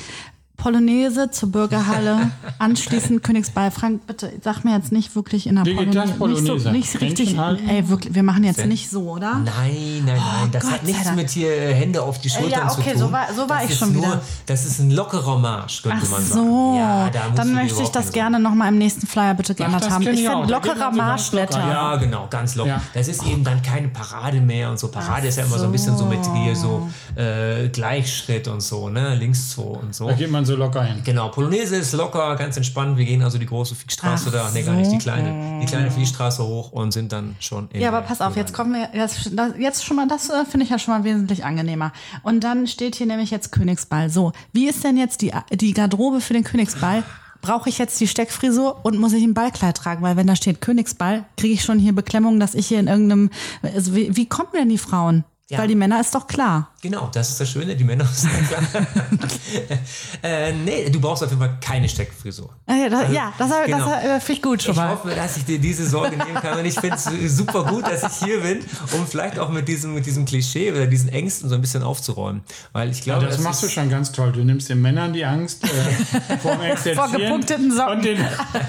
[0.59, 3.71] Polonaise zur Bürgerhalle, anschließend Königsball.
[3.71, 5.99] Frank, bitte sag mir jetzt nicht wirklich in der das, Polonaise.
[6.01, 6.71] Nicht, so, Polonaise?
[6.73, 7.37] nicht richtig.
[7.69, 9.35] Ey, wirklich, wir machen jetzt nicht so, oder?
[9.39, 10.49] Nein, nein, nein.
[10.51, 11.17] das Gott hat nichts Dank.
[11.17, 12.99] mit hier äh, Hände auf die Schultern ja, zu okay, tun.
[13.01, 14.21] so war- so war das ich schon nur, wieder.
[14.47, 16.49] Das ist ein lockerer Marsch, könnte Ach man sagen.
[16.51, 20.03] so, Ja, da dann möchte ich das gerne nochmal im nächsten Flyer bitte geändert haben.
[20.03, 20.91] Ich finde lockerer so locker.
[20.93, 21.59] Marschblätter.
[21.61, 22.69] Ja, genau, ganz locker.
[22.71, 22.83] Ja.
[22.95, 24.89] Das ist eben dann keine Parade mehr und so.
[24.89, 28.89] Parade ist ja immer so ein bisschen so mit hier so äh, Gleichschritt und so,
[28.89, 29.15] ne?
[29.15, 30.09] Links zwei und so.
[30.09, 31.03] Da geht man so locker hin.
[31.05, 32.99] Genau, Polonaise ist locker, ganz entspannt.
[32.99, 35.91] Wir gehen also die große Viehstraße Ach da, nee, gar nicht, die kleine, die kleine
[35.91, 39.31] Viehstraße hoch und sind dann schon in Ja, aber pass auf, jetzt kommen wir, das,
[39.33, 41.93] das, jetzt schon mal, das äh, finde ich ja schon mal wesentlich angenehmer.
[42.23, 44.11] Und dann steht hier nämlich jetzt Königsball.
[44.11, 47.05] So, wie ist denn jetzt die, die Garderobe für den Königsball?
[47.41, 50.03] Brauche ich jetzt die Steckfrisur und muss ich ein Ballkleid tragen?
[50.03, 53.31] Weil wenn da steht Königsball, kriege ich schon hier Beklemmung, dass ich hier in irgendeinem,
[53.63, 55.25] also wie, wie kommen denn die Frauen?
[55.51, 55.61] Ja.
[55.61, 56.69] Weil die Männer ist doch klar.
[56.83, 58.61] Genau, das ist das Schöne, die Männer sind klar.
[60.23, 62.51] äh, nee, du brauchst auf jeden Fall keine Steckfrisur.
[62.67, 63.87] Ah ja, das, ja, das, das, genau.
[63.89, 64.91] das finde ich gut schon Ich mal.
[64.91, 68.03] hoffe, dass ich dir diese Sorge nehmen kann und ich finde es super gut, dass
[68.19, 68.61] ich hier bin,
[68.93, 72.43] um vielleicht auch mit diesem, mit diesem Klischee oder diesen Ängsten so ein bisschen aufzuräumen.
[72.73, 74.33] Weil ich glaube, Ja, das machst du ist, schon ganz toll.
[74.33, 77.97] Du nimmst den Männern die Angst äh, vor dem Exerzieren gepunkteten Socken.
[77.97, 78.19] und den,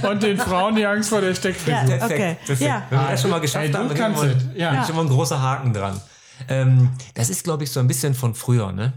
[0.10, 1.74] und den Frauen die Angst vor der Steckfrisur.
[1.74, 1.84] Ja.
[1.84, 2.62] Perfekt, Okay, perfekt.
[2.70, 2.84] ja.
[2.90, 4.96] Wenn wir das schon mal geschafft Ey, du haben, dann kannst haben wir- ist schon
[4.96, 6.00] mal ein großer Haken dran.
[6.48, 8.94] Ähm, das ist, glaube ich, so ein bisschen von früher, ne?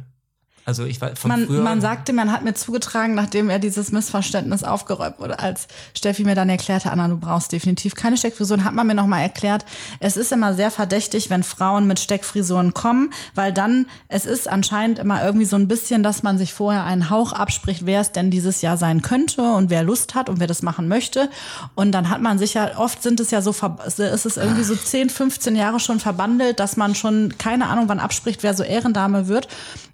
[0.64, 1.61] Also ich war von Man, früher.
[1.61, 6.37] man sagte, man hat mir zugetragen, nachdem er dieses Missverständnis aufgeräumt wurde, als Steffi mir
[6.37, 9.64] dann erklärte, Anna, du brauchst definitiv keine Steckfrisuren, hat man mir nochmal erklärt,
[9.98, 15.01] es ist immer sehr verdächtig, wenn Frauen mit Steckfrisuren kommen, weil dann, es ist anscheinend
[15.01, 18.31] immer irgendwie so ein bisschen, dass man sich vorher einen Hauch abspricht, wer es denn
[18.31, 21.29] dieses Jahr sein könnte und wer Lust hat und wer das machen möchte.
[21.75, 24.77] Und dann hat man sich ja, oft sind es ja so, ist es irgendwie so
[24.77, 29.27] 10, 15 Jahre schon verbandelt, dass man schon keine Ahnung wann abspricht, wer so Ehrendame
[29.27, 29.48] wird.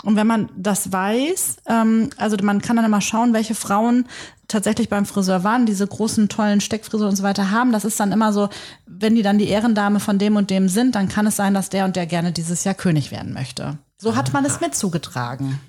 [0.04, 4.06] Und wenn man das weiß, ähm, also man kann dann immer schauen, welche Frauen
[4.48, 7.70] tatsächlich beim Friseur waren, diese großen, tollen Steckfrisuren und so weiter haben.
[7.70, 8.48] Das ist dann immer so,
[8.86, 11.68] wenn die dann die Ehrendame von dem und dem sind, dann kann es sein, dass
[11.68, 13.78] der und der gerne dieses Jahr König werden möchte.
[13.98, 15.60] So hat man es mir zugetragen.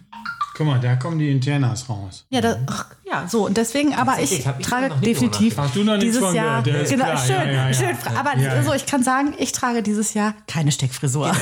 [0.59, 2.25] Guck mal, da kommen die Internas raus.
[2.29, 5.97] Ja, das, ach, ja, so und deswegen, aber ich ich trage definitiv Hast du noch
[5.97, 6.61] dieses von Jahr.
[6.61, 7.17] genau, klar.
[7.17, 7.73] schön, Ja, ja, ja.
[7.73, 7.95] schön.
[8.17, 8.63] Aber Ja, ja.
[8.63, 11.31] so, ich kann sagen, ich trage dieses Jahr keine Steckfrisur.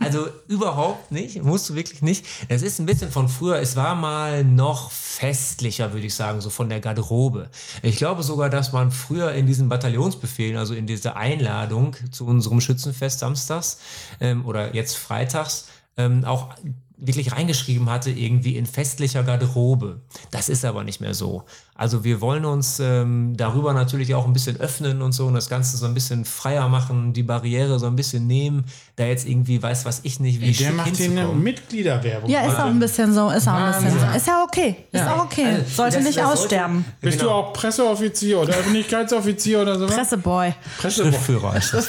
[0.00, 2.24] Also überhaupt nicht, musst du wirklich nicht.
[2.48, 6.48] Es ist ein bisschen von früher, es war mal noch festlicher, würde ich sagen, so
[6.48, 7.50] von der Garderobe.
[7.82, 12.62] Ich glaube sogar, dass man früher in diesen Bataillonsbefehlen, also in dieser Einladung zu unserem
[12.62, 13.80] Schützenfest samstags
[14.20, 15.66] ähm, oder jetzt freitags,
[15.98, 16.54] ähm, auch
[16.98, 20.00] wirklich reingeschrieben hatte, irgendwie in festlicher Garderobe.
[20.30, 21.44] Das ist aber nicht mehr so.
[21.80, 25.48] Also wir wollen uns ähm, darüber natürlich auch ein bisschen öffnen und so und das
[25.48, 28.64] Ganze so ein bisschen freier machen, die Barriere so ein bisschen nehmen,
[28.96, 31.28] da jetzt irgendwie weiß was ich nicht, wie Der schick macht hier eine.
[31.28, 32.28] Mitgliederwerbung.
[32.28, 34.16] Ja, ist auch ein bisschen so, ist auch ein bisschen so.
[34.16, 35.44] Ist ja okay, ist auch okay.
[35.44, 36.84] Also, sollte das- nicht das sollte- aussterben.
[37.00, 37.30] Bist Genau.
[37.30, 39.94] du auch Presseoffizier oder Öffentlichkeitsoffizier oder sowas?
[39.94, 40.54] Presseboy.
[40.80, 41.86] Schriftführer ist das.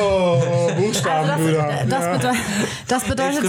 [0.00, 0.40] Oh,
[0.78, 1.68] Buchstaben, Das, Brüder.
[1.88, 2.12] das, ja.
[2.16, 2.40] bedeutet,
[2.88, 3.44] das, bedeutet,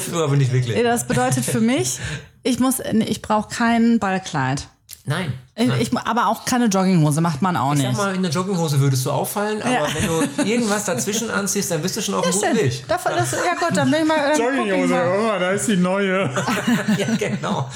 [0.85, 1.99] das bedeutet für mich,
[2.43, 4.67] ich muss, ich brauche kein Ballkleid.
[5.05, 5.33] Nein.
[5.55, 7.95] Ich, ich, aber auch keine Jogginghose macht man auch Ich nicht.
[7.95, 9.81] sag mal, in der Jogginghose würdest du auffallen, aber Ja.
[9.93, 12.57] wenn du irgendwas dazwischen anziehst, dann bist du schon auf einem guten.
[12.57, 12.87] Weg.
[12.87, 14.17] Davon, das, ja gut, dann bin ich mal.
[14.33, 15.35] Ich, Jogginghose, mal.
[15.35, 16.29] oh, da ist die neue.
[16.97, 17.69] Ja, genau.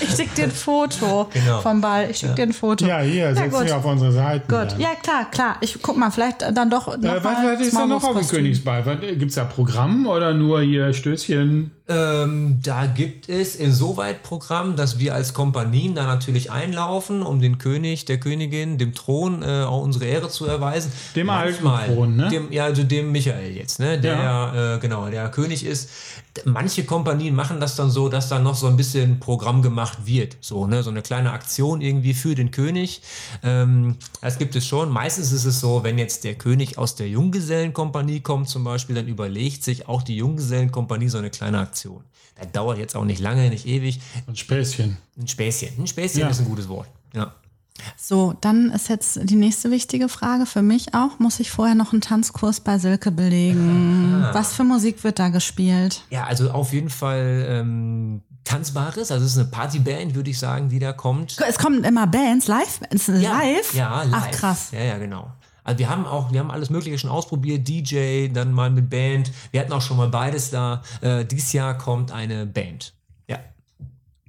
[0.00, 1.60] ich schick dir ein Foto Genau.
[1.60, 2.10] vom Ball.
[2.10, 2.84] Ich schick dir ein Foto.
[2.86, 3.64] Ja, hier, gut.
[3.64, 4.48] wir auf unsere Seiten.
[4.48, 4.80] Gut, dann.
[4.80, 5.56] ja klar, klar.
[5.60, 6.86] Ich guck mal, vielleicht dann doch.
[6.88, 8.26] Noch Äh, was, was ist da noch auf dem.
[8.28, 8.82] Königsball?
[9.16, 11.70] Gibt es da Programm oder nur hier Stößchen?
[11.88, 17.58] Ähm, da gibt es insoweit Programm, dass wir als Kompanien da natürlich einlaufen, um den
[17.58, 20.90] König, der Königin, dem Thron äh, auch unsere Ehre zu erweisen.
[21.14, 22.28] Dem alten Manchmal, Thron, ne?
[22.28, 24.00] Dem, ja, also dem Michael jetzt, ne?
[24.00, 24.74] Der ja.
[24.74, 25.90] äh, genau, der König ist.
[26.44, 30.36] Manche Kompanien machen das dann so, dass dann noch so ein bisschen Programm gemacht wird.
[30.40, 30.82] So, ne?
[30.82, 33.00] So eine kleine Aktion irgendwie für den König.
[33.42, 34.90] Ähm, das gibt es schon.
[34.90, 39.08] Meistens ist es so, wenn jetzt der König aus der Junggesellenkompanie kommt zum Beispiel, dann
[39.08, 42.04] überlegt sich auch die Junggesellenkompanie so eine kleine Aktion.
[42.38, 44.00] Das dauert jetzt auch nicht lange, nicht ewig.
[44.26, 44.96] Ein Späßchen.
[45.18, 45.70] Ein Späßchen.
[45.78, 46.28] Ein Späßchen Ja.
[46.28, 46.88] ist ein gutes Wort.
[47.14, 47.34] Ja.
[47.96, 51.18] So, dann ist jetzt die nächste wichtige Frage für mich auch.
[51.18, 54.24] Muss ich vorher noch einen Tanzkurs bei Silke belegen?
[54.32, 56.02] Was für Musik wird da gespielt?
[56.10, 59.10] Ja, also auf jeden Fall ähm, Tanzbares.
[59.10, 61.36] Also es ist eine Partyband, würde ich sagen, die da kommt.
[61.46, 62.80] Es kommen immer Bands, live?
[63.08, 63.74] Live?
[63.74, 64.12] Ja, live.
[64.14, 64.68] Ach krass.
[64.72, 65.30] Ja, ja, genau.
[65.66, 69.32] Also wir haben auch, wir haben alles Mögliche schon ausprobiert, DJ, dann mal mit Band.
[69.50, 70.80] Wir hatten auch schon mal beides da.
[71.00, 72.94] Äh, dieses Jahr kommt eine Band.
[73.26, 73.40] Ja.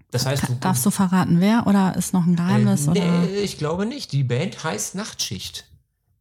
[0.09, 1.67] Das heißt, du, Darfst du verraten, wer?
[1.67, 2.87] Oder ist noch ein Geheimnis?
[2.87, 3.01] äh, oder?
[3.01, 4.11] nee, ich glaube nicht.
[4.13, 5.65] Die Band heißt Nachtschicht.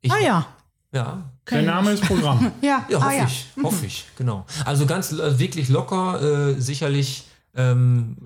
[0.03, 0.47] Ich, Ah ja.
[0.93, 2.53] Ja, Der Name ist Programm.
[2.61, 3.25] Ja, Ja, ah, hoffe ja.
[3.25, 4.45] ich, hoffe ich, genau.
[4.67, 7.25] Also ganz äh, wirklich locker, äh, sicherlich
[7.57, 8.17] ähm,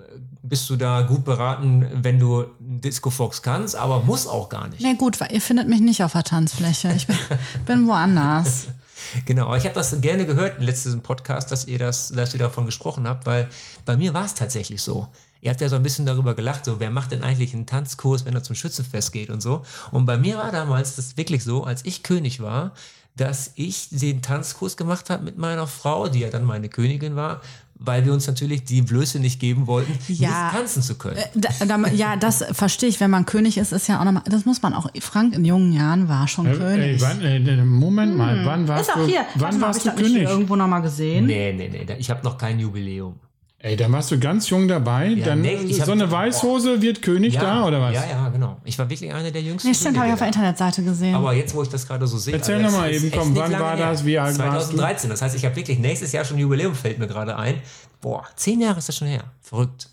[0.43, 4.81] bist du da gut beraten, wenn du Disco Fox kannst, aber muss auch gar nicht.
[4.81, 6.91] Nee, gut, weil ihr findet mich nicht auf der Tanzfläche.
[6.95, 7.17] Ich bin,
[7.65, 8.67] bin woanders.
[9.25, 12.39] Genau, aber ich habe das gerne gehört im letzten Podcast, dass ihr das, dass ihr
[12.39, 13.49] davon gesprochen habt, weil
[13.83, 15.07] bei mir war es tatsächlich so.
[15.41, 18.25] Ihr habt ja so ein bisschen darüber gelacht, so wer macht denn eigentlich einen Tanzkurs,
[18.25, 19.63] wenn er zum Schützenfest geht und so.
[19.91, 22.73] Und bei mir war damals das wirklich so, als ich König war,
[23.15, 27.41] dass ich den Tanzkurs gemacht habe mit meiner Frau, die ja dann meine Königin war,
[27.83, 30.29] weil wir uns natürlich die Blöße nicht geben wollten, Ja.
[30.29, 31.17] nicht tanzen zu können.
[31.33, 32.99] Da, da, ja, das verstehe ich.
[32.99, 34.87] Wenn man König ist, ist ja auch nochmal, das muss man auch.
[34.99, 36.85] Frank in jungen Jahren war schon Äh, König.
[36.85, 39.25] ey, wann, äh, Moment mal, wann warst ist auch du, hier.
[39.35, 40.29] wann mal, hab warst du das nicht König?
[40.29, 41.25] irgendwo nochmal gesehen?
[41.25, 43.15] Nee, nee, nee, ich habe noch kein Jubiläum.
[43.63, 45.13] Ey, dann warst du ganz jung dabei.
[45.23, 47.93] dann nee, so eine Weißhose wird König da oder was?
[47.93, 48.57] Ja, ja, genau.
[48.63, 49.67] Ich war wirklich einer der jüngsten.
[49.67, 50.27] Nee, stimmt, habe ich auf der.
[50.29, 51.13] Internetseite gesehen.
[51.13, 52.33] Aber jetzt, wo ich das gerade so sehe.
[52.33, 53.91] Erzähl also noch das mal ist eben, komm, wann war her.
[53.91, 54.03] das?
[54.03, 54.77] Wie alt warst du?
[54.77, 55.09] 2013.
[55.11, 57.61] Das heißt, ich habe wirklich nächstes Jahr schon Jubiläum, fällt mir gerade ein.
[58.01, 59.25] Boah, zehn Jahre ist das schon her.
[59.41, 59.89] Verrückt.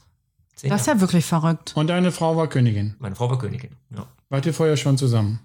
[0.55, 0.99] Zehn das ist Jahre.
[0.99, 1.73] ja wirklich verrückt.
[1.75, 2.95] Und deine Frau war Königin.
[3.01, 3.73] Meine Frau war Königin.
[3.95, 4.07] Ja.
[4.31, 5.41] Wart ihr vorher schon zusammen?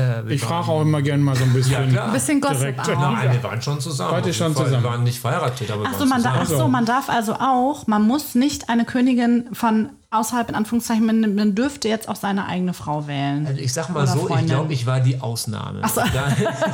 [0.00, 1.92] Äh, wir Ich frage auch immer gerne mal so ein bisschen.
[1.92, 2.06] Ja.
[2.06, 2.86] Ein bisschen Gossip auch.
[2.86, 4.14] Nein, wir waren schon zusammen.
[4.20, 4.64] Auf schon Fall.
[4.66, 4.82] zusammen?
[4.82, 6.48] Wir waren nicht verheiratet, aber wir Ach so, waren man, da, zusammen.
[6.52, 11.06] ach so, man darf also auch, man muss nicht eine Königin von außerhalb, in Anführungszeichen,
[11.06, 13.46] man, man dürfte jetzt auch seine eigene Frau wählen.
[13.46, 14.46] Also ich sag mal so, ich Freundin.
[14.46, 15.82] glaube, ich war die Ausnahme.
[15.88, 16.00] so.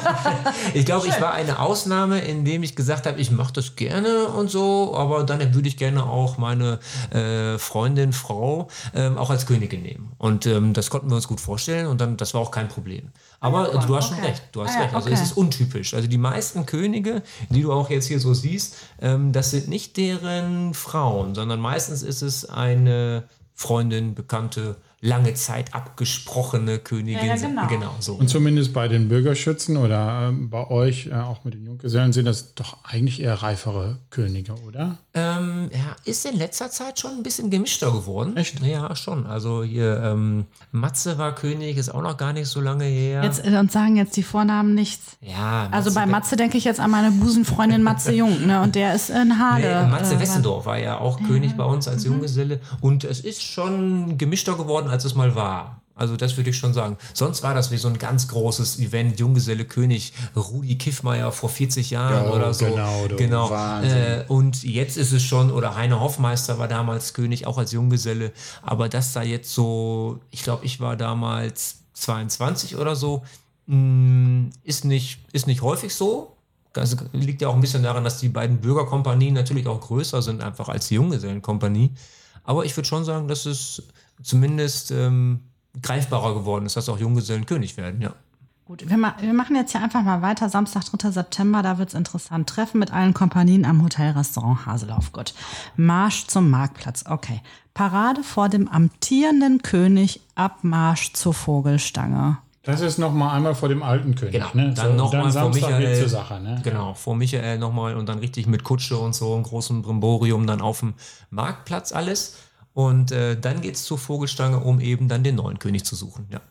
[0.74, 4.50] ich glaube, ich war eine Ausnahme, indem ich gesagt habe, ich mache das gerne und
[4.50, 6.78] so, aber dann würde ich gerne auch meine
[7.10, 10.12] äh, Freundin, Frau ähm, auch als Königin nehmen.
[10.16, 13.10] Und ähm, das konnten wir uns gut vorstellen und dann, das war auch kein Problem.
[13.40, 14.28] Aber äh, du hast schon okay.
[14.28, 14.94] recht, du hast Ah recht.
[14.94, 15.14] Also okay.
[15.14, 15.94] es ist untypisch.
[15.94, 19.96] Also die meisten Könige, die du auch jetzt hier so siehst, ähm, das sind nicht
[19.96, 27.26] deren Frauen, sondern meistens ist es eine Freundin, Bekannte, lange Zeit abgesprochene Königin.
[27.26, 27.94] Ja, ja, genau.
[28.00, 28.14] so.
[28.14, 32.26] Und zumindest bei den Bürgerschützen oder ähm, bei euch, äh, auch mit den Junggesellen, sind
[32.26, 34.98] das doch eigentlich eher reifere Könige, oder?
[35.18, 38.36] Ähm, ja, ist in letzter Zeit schon ein bisschen gemischter geworden.
[38.36, 38.60] Echt?
[38.62, 39.26] Ja, schon.
[39.26, 43.24] Also hier, ähm, Matze war König, ist auch noch gar nicht so lange her.
[43.24, 45.16] Jetzt, äh, uns sagen jetzt die Vornamen nichts.
[45.22, 48.60] ja, Also bei We- Matze denke ich jetzt an meine Busenfreundin Matze Jung, ne?
[48.60, 49.62] Und der ist in Hage.
[49.84, 52.60] Nee, Matze äh, Wessendorf war ja auch König bei uns als Junggeselle.
[52.82, 55.80] Und es ist schon gemischter geworden, als es mal war.
[55.96, 56.98] Also das würde ich schon sagen.
[57.14, 61.90] Sonst war das wie so ein ganz großes Event, Junggeselle König, Rudi Kiffmeier vor 40
[61.90, 62.66] Jahren Ja, oder so.
[62.66, 63.82] genau, genau.
[63.82, 68.32] Äh, und jetzt ist es schon, oder Heine Hoffmeister war damals König, auch als Junggeselle.
[68.62, 73.24] Aber das da jetzt so, ich glaube, ich war damals 22 oder so,
[73.66, 76.36] mh, ist nicht, ist nicht häufig so.
[76.74, 80.42] Das liegt ja auch ein bisschen daran, dass die beiden Bürgerkompanien natürlich auch größer sind,
[80.42, 81.90] einfach als die Junggesellenkompanie.
[82.44, 83.82] Aber ich würde schon sagen, dass es
[84.22, 85.40] zumindest ähm,
[85.82, 88.12] greifbarer geworden ist, dass auch Junggesellen König werden, ja.
[88.64, 90.48] Gut, wir, ma wir machen jetzt hier einfach mal weiter.
[90.48, 91.10] Samstag, 3.
[91.12, 92.48] September, da wird's interessant.
[92.48, 95.12] Treffen mit allen Kompanien am Hotelrestaurant Haseloff.
[95.12, 95.34] Gut.
[95.76, 97.04] Marsch zum Marktplatz.
[97.08, 97.40] Okay.
[97.74, 102.38] Parade vor dem amtierenden König, Abmarsch zur Vogelstange.
[102.64, 104.32] Das ist noch mal einmal vor dem alten König.
[104.32, 104.74] Genau, Ne?
[104.74, 106.00] dann nochmal vor Samstag Michael.
[106.00, 106.40] zur Sache.
[106.40, 106.60] Ne?
[106.64, 110.60] Genau, vor Michael nochmal und dann richtig mit Kutsche und so, einem großen Brimborium dann
[110.60, 110.94] auf dem
[111.30, 112.38] Marktplatz alles.
[112.76, 116.42] Und äh, dann geht's zur Vogelstange, um eben dann den neuen König zu suchen, ja.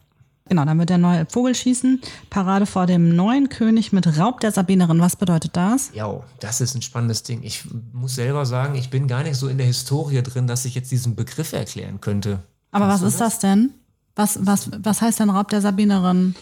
[0.49, 2.01] Genau, dann wird der neue Vogel schießen.
[2.31, 4.99] Parade vor dem neuen König mit Raub der Sabinerin.
[4.99, 5.91] Was bedeutet das?
[5.93, 7.43] Ja, das ist ein spannendes Ding.
[7.43, 10.73] Ich muss selber sagen, ich bin gar nicht so in der Historie drin, dass ich
[10.73, 12.39] jetzt diesen Begriff erklären könnte.
[12.71, 13.75] Aber was ist das denn?
[14.15, 16.33] Was, was, was heißt denn Raub der Sabinerin?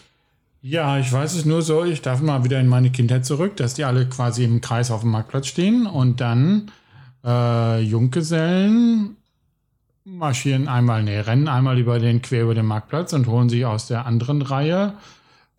[0.61, 3.73] Ja, ich weiß es nur so, ich darf mal wieder in meine Kindheit zurück, dass
[3.73, 6.71] die alle quasi im Kreis auf dem Marktplatz stehen und dann
[7.25, 9.17] äh, Junggesellen
[10.05, 13.87] marschieren einmal, nee, rennen einmal über den, quer über den Marktplatz und holen sich aus
[13.87, 14.93] der anderen Reihe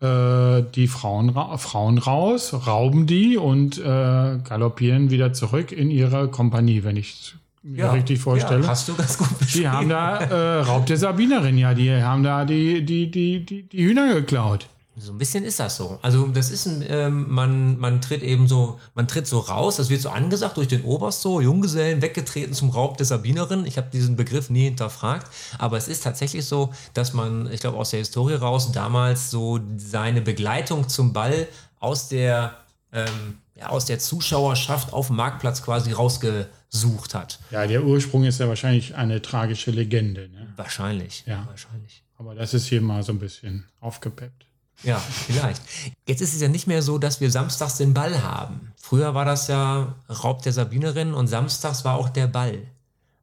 [0.01, 6.27] äh, die Frauen, ra Frauen raus, rauben die und äh, galoppieren wieder zurück in ihre
[6.27, 8.61] Kompanie, wenn ich mir richtig vorstelle.
[8.61, 9.63] Ja, hast du ganz gut beschrieben.
[9.63, 13.63] Die haben da äh, Raub der Sabinerin, ja, die haben da die, die, die, die,
[13.63, 14.67] die Hühner geklaut.
[14.97, 15.99] So ein bisschen ist das so.
[16.01, 19.89] Also das ist ein, ähm, man, man tritt eben so, man tritt so raus, das
[19.89, 23.65] wird so angesagt durch den Oberst so, Junggesellen weggetreten zum Raub der Sabinerin.
[23.65, 25.27] Ich habe diesen Begriff nie hinterfragt,
[25.57, 29.59] aber es ist tatsächlich so, dass man, ich glaube aus der Historie raus, damals so
[29.75, 31.47] seine Begleitung zum Ball
[31.81, 32.55] aus der,
[32.93, 37.39] ähm, ja, aus der Zuschauerschaft auf dem Marktplatz quasi rausgesucht hat.
[37.51, 40.29] Ja, der Ursprung ist ja wahrscheinlich eine tragische Legende.
[40.29, 40.53] Ne?
[40.55, 41.23] Wahrscheinlich.
[41.25, 41.45] Ja.
[41.47, 42.03] Wahrscheinlich.
[42.17, 44.44] Aber das ist hier mal so ein bisschen aufgepeppt.
[44.83, 45.61] Ja, vielleicht.
[46.07, 48.73] Jetzt ist es ja nicht mehr so, dass wir samstags den Ball haben.
[48.79, 52.59] Früher war das ja Raub der Sabinerin und samstags war auch der Ball.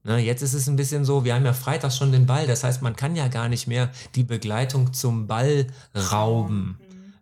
[0.05, 2.65] Ne, jetzt ist es ein bisschen so, wir haben ja freitags schon den Ball, das
[2.65, 6.77] heißt, man kann ja gar nicht mehr die Begleitung zum Ball rauben.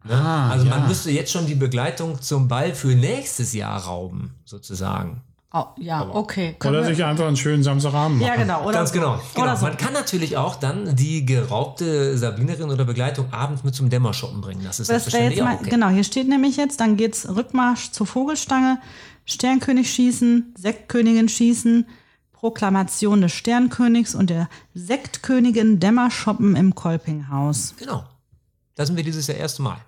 [0.05, 0.15] Ne?
[0.15, 0.89] Ah, also man ja.
[0.89, 5.21] müsste jetzt schon die Begleitung zum Ball für nächstes Jahr rauben, sozusagen.
[5.53, 6.55] Oh, ja, okay.
[6.61, 8.29] Können Oder wir- sich einfach einen schönen Samstagabend machen.
[8.29, 8.63] ja, genau.
[8.63, 8.95] Oder Ganz so.
[8.95, 9.21] genau.
[9.35, 9.47] genau.
[9.47, 9.67] Oder so.
[9.67, 14.61] Man kann natürlich auch dann die geraubte Sabinerin oder Begleitung abends mit zum Dämmershoppen bringen.
[14.63, 15.71] Das ist Das wäre jetzt mal, auch okay.
[15.71, 18.79] genau, hier steht nämlich jetzt, dann geht's Rückmarsch zur Vogelstange,
[19.25, 21.85] Sternkönig schießen, Sektkönigin schießen,
[22.33, 27.75] Proklamation des Sternkönigs und der Sektkönigin Dämmershoppen im Kolpinghaus.
[27.77, 28.05] Genau.
[28.77, 29.79] Da sind wir dieses Jahr erste Mal.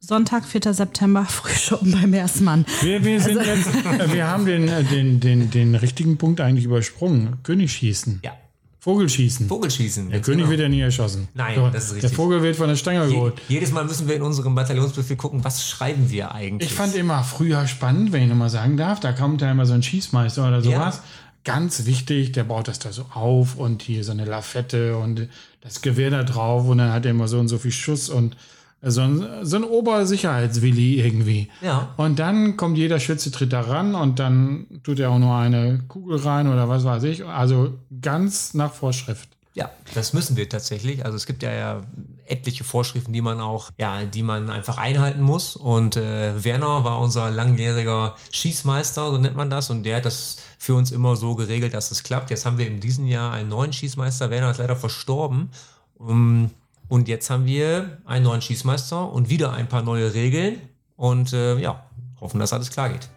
[0.00, 0.72] Sonntag, 4.
[0.72, 2.64] September, Frühschoppen beim Erstmann.
[2.82, 6.64] Wir, wir, sind jetzt, äh, wir haben den, äh, den, den, den richtigen Punkt eigentlich
[6.64, 7.38] übersprungen.
[7.42, 8.20] Königsschießen.
[8.24, 8.32] Ja.
[8.80, 9.48] Vogelschießen.
[9.48, 10.10] Vogelschießen.
[10.10, 10.50] der König genau.
[10.50, 11.26] wird ja nie erschossen.
[11.34, 12.12] Nein, So, das ist Der richtig.
[12.14, 13.34] Vogel wird von der Stange Je, geholt.
[13.48, 16.70] jedes Mal müssen wir in unserem Bataillonsbefehl gucken, was schreiben wir eigentlich.
[16.70, 19.72] Ich fand immer früher spannend, wenn ich nochmal sagen darf, da kommt da immer so
[19.74, 21.02] ein Schießmeister oder sowas.
[21.42, 25.28] ganz wichtig, der baut das da so auf und hier so eine Lafette und
[25.62, 28.36] das Gewehr da drauf und dann hat er immer so und so viel Schuss und
[28.82, 31.48] so ein, so ein Obersicherheitswilli irgendwie.
[31.62, 31.94] Ja.
[31.96, 35.82] Und dann kommt jeder Schütze, tritt da ran und dann tut er auch nur eine
[35.88, 37.24] Kugel rein oder was weiß ich.
[37.24, 39.28] Also ganz nach Vorschrift.
[39.54, 41.06] Ja, das müssen wir tatsächlich.
[41.06, 41.82] Also es gibt ja, ja
[42.26, 45.56] etliche Vorschriften, die man auch, ja, die man einfach einhalten muss.
[45.56, 49.70] Und äh, Werner war unser langjähriger Schießmeister, so nennt man das.
[49.70, 52.28] Und der hat das für uns immer so geregelt, dass es klappt.
[52.28, 54.28] Jetzt haben wir in diesem Jahr einen neuen Schießmeister.
[54.28, 55.50] Werner ist leider verstorben.
[55.94, 56.50] Um,
[56.88, 60.60] und jetzt haben wir einen neuen Schießmeister und wieder ein paar neue Regeln.
[60.96, 61.84] Und äh, ja,
[62.20, 63.08] hoffen, dass alles klar geht.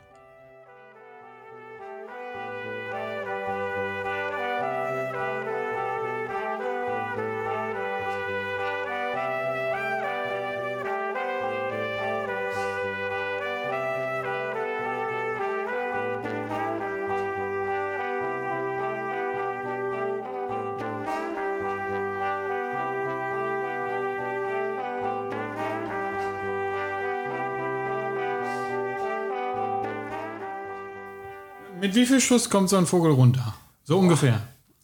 [31.89, 33.55] Mit wie viel Schuss kommt so ein Vogel runter?
[33.83, 34.39] So ungefähr.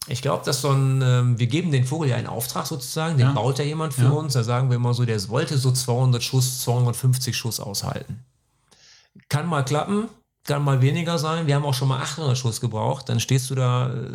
[0.08, 3.28] Ich glaube, dass so ein, ähm, wir geben den Vogel ja einen Auftrag sozusagen, den
[3.28, 3.32] Ja.
[3.34, 4.10] baut ja jemand für Ja.
[4.10, 4.34] uns.
[4.34, 8.22] Da sagen wir immer so, der wollte so 200 Schuss, 250 Schuss aushalten.
[9.30, 10.08] Kann mal klappen,
[10.46, 11.46] kann mal weniger sein.
[11.46, 13.08] Wir haben auch schon mal 800 Schuss gebraucht.
[13.08, 14.10] Dann stehst du da äh,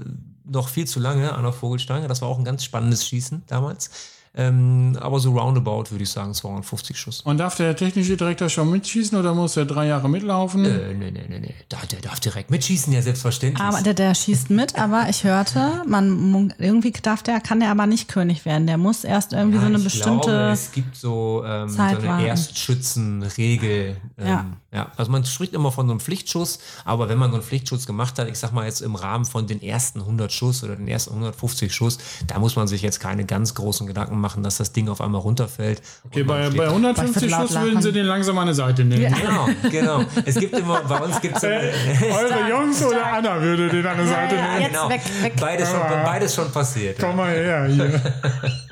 [0.44, 2.08] noch viel zu lange an der Vogelstange.
[2.08, 3.90] Das war auch ein ganz spannendes Schießen damals.
[4.32, 7.20] Ähm, aber so roundabout würde ich sagen 250 Schuss.
[7.22, 10.64] Und darf der technische Direktor schon mitschießen oder muss er drei Jahre mitlaufen?
[10.64, 11.54] Äh, nee, nee, nee, nee.
[11.68, 13.60] Da, der darf direkt mitschießen, ja selbstverständlich.
[13.60, 17.86] Aber der, der schießt mit, aber ich hörte, man irgendwie darf der, kann der aber
[17.86, 18.68] nicht König werden.
[18.68, 20.28] Der muss erst irgendwie Ja, so eine ich bestimmte.
[20.28, 22.26] Glaube, es gibt so, ähm, so eine.
[22.28, 23.96] Erstschützenregel.
[24.16, 24.46] Ähm, Ja.
[24.72, 24.92] ja.
[24.96, 28.18] Also man spricht immer von so einem Pflichtschuss, aber wenn man so einen Pflichtschuss gemacht
[28.18, 31.10] hat, ich sag mal jetzt im Rahmen von den ersten 100 Schuss oder den ersten
[31.10, 34.88] 150 Schuss, da muss man sich jetzt keine ganz großen Gedanken machen, dass das Ding
[34.88, 35.82] auf einmal runterfällt.
[36.06, 38.54] Okay, bei, bei Boah, 150 ich würd laut Schuss würden sie den langsam an eine
[38.54, 39.14] Seite nehmen.
[39.14, 40.04] Genau, genau.
[40.24, 44.06] Es gibt immer, bei uns gibt es Eure Jungs oder Anna würde den an eine
[44.06, 44.60] Seite ja, nehmen.
[44.62, 44.88] jetzt genau.
[44.88, 45.32] weg, weg.
[45.40, 46.98] Beides, schon, beides schon passiert.
[46.98, 47.06] ja.
[47.06, 48.00] Komm mal her hier.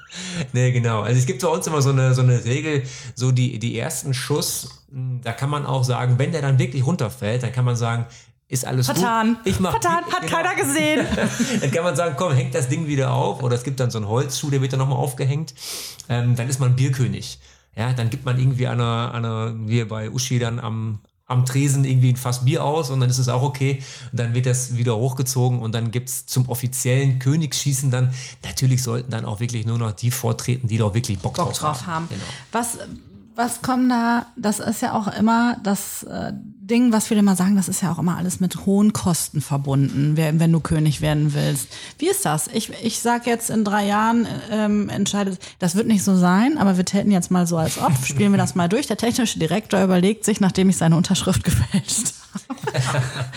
[0.52, 1.02] Nee, genau.
[1.02, 2.82] Also es gibt bei uns immer so eine, so eine Regel,
[3.14, 6.86] so die, die ersten Schuss, mh, da kann man auch sagen, wenn der dann wirklich
[6.86, 8.06] runterfällt, dann kann man sagen,
[8.48, 9.34] ist alles Vertan.
[9.34, 9.46] gut.
[9.46, 10.36] Ich mach Vertan, hat genau.
[10.36, 11.06] keiner gesehen.
[11.60, 13.42] Dann kann man sagen, komm, hängt das Ding wieder auf.
[13.42, 15.54] Oder es gibt dann so einen Holzschuh, der wird dann nochmal aufgehängt.
[16.08, 17.38] Ähm, dann ist man Bierkönig.
[17.76, 22.08] Ja, dann gibt man irgendwie einer, einer, wie bei Uschi dann am, am Tresen irgendwie
[22.08, 23.82] ein Fass Bier aus und dann ist es auch okay.
[24.10, 29.10] Und dann wird das wieder hochgezogen und dann gibt's zum offiziellen Königsschießen dann, natürlich sollten
[29.10, 32.08] dann auch wirklich nur noch die vortreten, die doch wirklich Bock, Bock drauf haben.
[32.08, 32.22] Genau.
[32.50, 32.78] Was,
[33.38, 37.54] was kommt da, das ist ja auch immer das äh, Ding, was viele immer sagen,
[37.54, 41.32] das ist ja auch immer alles mit hohen Kosten verbunden, wer- wenn du König werden
[41.34, 41.68] willst.
[41.98, 42.48] Wie ist das?
[42.48, 46.76] Ich, ich sag jetzt in drei Jahren ähm, entscheidet, das wird nicht so sein, aber
[46.76, 48.88] wir täten jetzt mal so als ob, spielen wir das mal durch.
[48.88, 52.17] Der technische Direktor überlegt sich, nachdem ich seine Unterschrift gefälscht habe,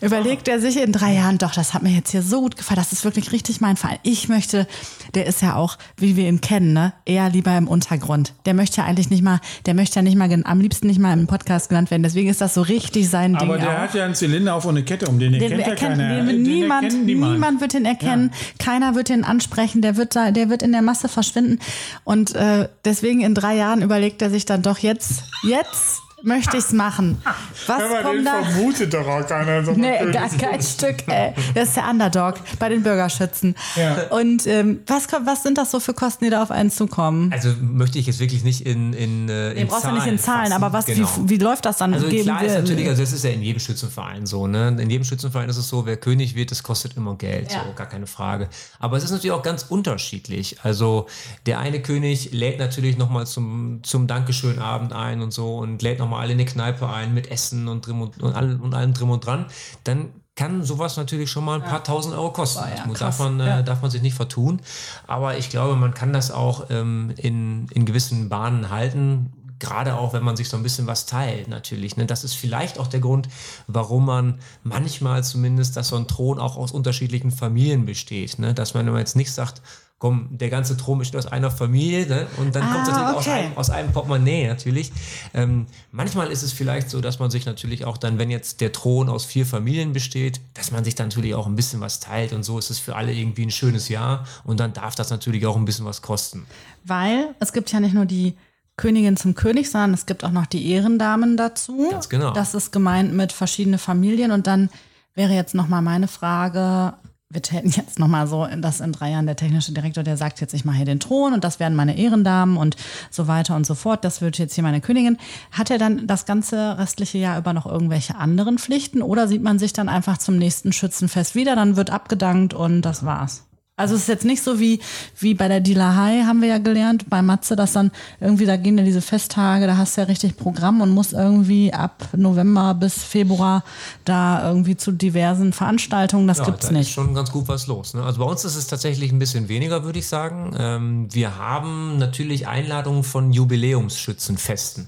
[0.00, 2.78] überlegt er sich in drei Jahren, doch, das hat mir jetzt hier so gut gefallen,
[2.78, 3.98] das ist wirklich richtig mein Verein.
[4.02, 4.66] Ich möchte,
[5.14, 8.34] der ist ja auch, wie wir ihn kennen, ne, eher lieber im Untergrund.
[8.46, 11.12] Der möchte ja eigentlich nicht mal, der möchte ja nicht mal, am liebsten nicht mal
[11.12, 12.02] im Podcast genannt werden.
[12.02, 13.80] Deswegen ist das so richtig sein Aber Ding der auch.
[13.82, 16.16] hat ja einen Zylinder auf und eine Kette um, den, Den erkennt ja erkennt, keiner.
[16.16, 17.60] den Den niemand, erkennt niemand.
[17.60, 18.30] wird ihn erkennen.
[18.58, 19.82] Keiner wird ihn ansprechen.
[19.82, 21.58] Der wird da, der wird in der Masse verschwinden.
[22.04, 26.72] Und äh, deswegen in drei Jahren überlegt er sich dann doch jetzt, jetzt möchte ich's
[26.72, 27.22] machen.
[27.66, 28.42] Was Aber den kommt da?
[28.42, 29.64] vermutet doch auch keiner.
[29.64, 31.06] So Nee, gar kein Stück.
[31.06, 31.32] Ey.
[31.54, 33.54] Das ist der Underdog bei den Bürgerschützen.
[33.76, 34.08] Ja.
[34.10, 37.32] Und ähm, was, kommt, was sind das so für Kosten, die da auf einen zukommen?
[37.32, 40.18] Also möchte ich jetzt wirklich nicht in, in, äh, in Du brauchst ja nicht in
[40.18, 40.52] Zahlen, fassen.
[40.54, 41.08] aber was, Genau.
[41.24, 41.94] wie, wie läuft das dann?
[41.94, 44.68] Also Geben klar ist wir- natürlich, also das ist ja in jedem Schützenverein so, ne?
[44.80, 47.64] In jedem Schützenverein ist es so, wer König wird, das kostet immer Geld, Ja.
[47.66, 48.48] so, gar keine Frage.
[48.78, 50.58] Aber es ist natürlich auch ganz unterschiedlich.
[50.62, 51.06] Also
[51.46, 56.13] der eine König lädt natürlich nochmal zum, zum Dankeschönabend ein und so und lädt nochmal
[56.18, 59.10] alle in eine Kneipe ein mit Essen und, drin und, und, allem, und allem drin
[59.10, 59.46] und dran.
[59.84, 62.60] Dann kann sowas natürlich schon mal ein paar tausend Euro kosten.
[62.64, 62.98] Boah, ja, krass.
[62.98, 63.62] darf, man, äh, Ja.
[63.62, 64.60] darf man sich nicht vertun.
[65.06, 69.32] Aber ich glaube, man kann das auch ähm, in, in gewissen Bahnen halten.
[69.60, 71.96] Gerade auch, wenn man sich so ein bisschen was teilt, natürlich.
[71.96, 72.06] Ne?
[72.06, 73.28] Das ist vielleicht auch der Grund,
[73.68, 78.38] warum man manchmal zumindest, dass so ein Thron auch aus unterschiedlichen Familien besteht.
[78.40, 78.52] Ne?
[78.52, 79.62] Dass man, wenn man jetzt nicht sagt,
[80.04, 82.26] komm, der ganze Thron besteht aus einer Familie ne?
[82.36, 83.30] und dann Ah, kommt es natürlich aus, okay.
[83.30, 84.92] einem, aus einem Portemonnaie natürlich.
[85.32, 88.70] Ähm, manchmal ist es vielleicht so, dass man sich natürlich auch dann, wenn jetzt der
[88.70, 92.34] Thron aus vier Familien besteht, dass man sich dann natürlich auch ein bisschen was teilt
[92.34, 95.46] und so ist es für alle irgendwie ein schönes Jahr und dann darf das natürlich
[95.46, 96.44] auch ein bisschen was kosten.
[96.84, 98.34] Weil es gibt ja nicht nur die
[98.76, 101.88] Königin zum König, sondern es gibt auch noch die Ehrendamen dazu.
[101.90, 102.34] Ganz genau.
[102.34, 104.68] Das ist gemeint mit verschiedene Familien und dann
[105.16, 106.94] Wäre jetzt nochmal meine Frage,
[107.34, 110.54] wir täten jetzt nochmal so, dass in drei Jahren der technische Direktor, der sagt jetzt,
[110.54, 112.76] ich mache hier den Thron und das werden meine Ehrendamen und
[113.10, 115.18] so weiter und so fort, das wird jetzt hier meine Königin.
[115.50, 119.58] Hat er dann das ganze restliche Jahr über noch irgendwelche anderen Pflichten oder sieht man
[119.58, 123.44] sich dann einfach zum nächsten Schützenfest wieder, dann wird abgedankt und das war's?
[123.76, 124.78] Also es ist jetzt nicht so wie,
[125.18, 128.78] wie bei der Dilahai, haben wir ja gelernt, bei Matze, dass dann irgendwie, da gehen
[128.78, 133.02] ja diese Festtage, da hast du ja richtig Programm und musst irgendwie ab November bis
[133.02, 133.64] Februar
[134.04, 136.82] da irgendwie zu diversen Veranstaltungen, das Ja, gibt's da nicht.
[136.88, 137.94] ist schon ganz gut was los.
[137.94, 138.04] Ne?
[138.04, 140.54] Also bei uns ist es tatsächlich ein bisschen weniger, würde ich sagen.
[140.56, 144.86] Ähm, wir haben natürlich Einladungen von Jubiläumsschützenfesten.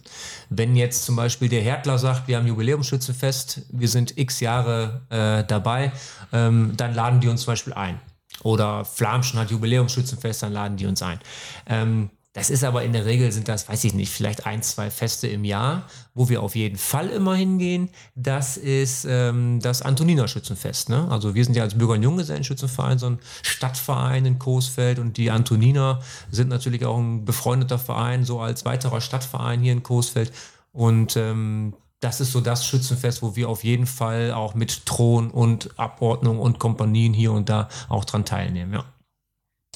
[0.49, 5.43] Wenn jetzt zum Beispiel der Härtler sagt, wir haben Jubiläumsschützenfest, wir sind x Jahre äh,
[5.45, 5.91] dabei,
[6.33, 7.99] ähm, dann laden die uns zum Beispiel ein.
[8.47, 11.19] Oder Flamschen hat Jubiläumsschützenfest, dann laden die uns ein.
[11.67, 14.89] Ähm, das ist aber in der Regel sind das, weiß ich nicht, vielleicht ein, zwei
[14.89, 17.89] Feste im Jahr, wo wir auf jeden Fall immer hingehen.
[18.15, 20.91] Das ist ähm, das Antoniner Schützenfest.
[20.91, 21.09] Ne?
[21.11, 25.33] Also wir sind ja als Bürger- und Junggesellenschützenverein so ein Stadtverein in Coesfeld und die
[25.33, 30.31] Antoniner sind natürlich auch ein befreundeter Verein, so als weiterer Stadtverein hier in Coesfeld.
[30.73, 35.31] Und ähm, das ist so das Schützenfest, wo wir auf jeden Fall auch mit Thron
[35.31, 38.75] und Abordnung und Kompanien hier und da auch dran teilnehmen.
[38.75, 38.85] Ja.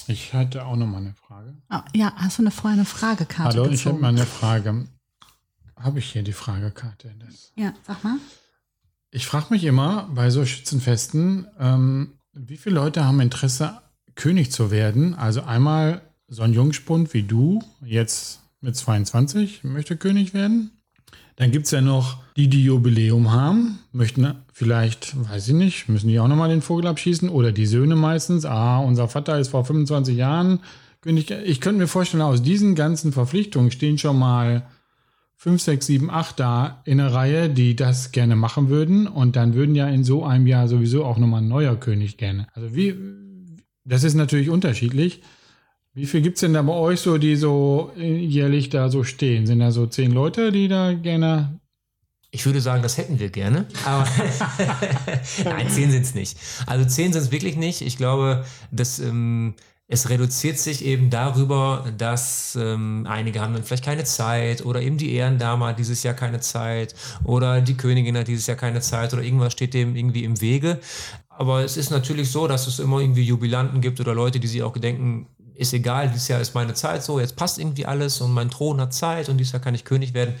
[0.07, 1.55] Ich hatte auch noch mal eine Frage.
[1.69, 4.01] Ah, ja, hast du eine, vorher eine Fragekarte Hallo, ich habe gezogen?
[4.01, 4.87] mal eine Frage.
[5.75, 7.13] Habe ich hier die Fragekarte?
[7.19, 8.17] Das ja, sag mal.
[9.11, 13.81] Ich frage mich immer bei so Schützenfesten, ähm, wie viele Leute haben Interesse,
[14.15, 15.15] König zu werden?
[15.15, 20.80] Also einmal so ein Jungspund wie du, jetzt mit 22, möchte König werden.
[21.41, 26.07] Dann gibt es ja noch die, die Jubiläum haben, möchten vielleicht, weiß ich nicht, müssen
[26.07, 28.45] die auch nochmal den Vogel abschießen oder die Söhne meistens.
[28.45, 30.59] Ah, unser Vater ist vor 25 Jahren
[31.01, 31.31] König.
[31.31, 34.67] Ich könnte mir vorstellen, aus diesen ganzen Verpflichtungen stehen schon mal
[35.37, 39.07] 5, 6, 7, 8 da in der Reihe, die das gerne machen würden.
[39.07, 42.45] Und dann würden ja in so einem Jahr sowieso auch nochmal ein neuer König gerne.
[42.53, 42.93] Also wie,
[43.83, 45.23] das ist natürlich unterschiedlich.
[45.93, 49.45] Wie viel gibt es denn da bei euch so, die so jährlich da so stehen?
[49.45, 51.59] Sind da so zehn Leute, die da gerne.
[52.33, 53.65] Ich würde sagen, das hätten wir gerne.
[53.83, 54.07] Aber
[55.43, 56.37] Nein, zehn sind es nicht.
[56.65, 57.81] Also zehn sind es wirklich nicht.
[57.81, 59.55] Ich glaube, dass ähm,
[59.87, 64.97] es reduziert sich eben darüber, dass ähm, einige haben dann vielleicht keine Zeit oder eben
[64.97, 69.13] die Ehrendame hat dieses Jahr keine Zeit oder die Königin hat dieses Jahr keine Zeit
[69.13, 70.79] oder irgendwas steht dem irgendwie im Wege.
[71.27, 74.63] Aber es ist natürlich so, dass es immer irgendwie Jubilanten gibt oder Leute, die sich
[74.63, 75.27] auch gedenken,
[75.61, 78.81] ist egal, dieses Jahr ist meine Zeit so, jetzt passt irgendwie alles und mein Thron
[78.81, 80.33] hat Zeit und dieses Jahr kann ich König werden.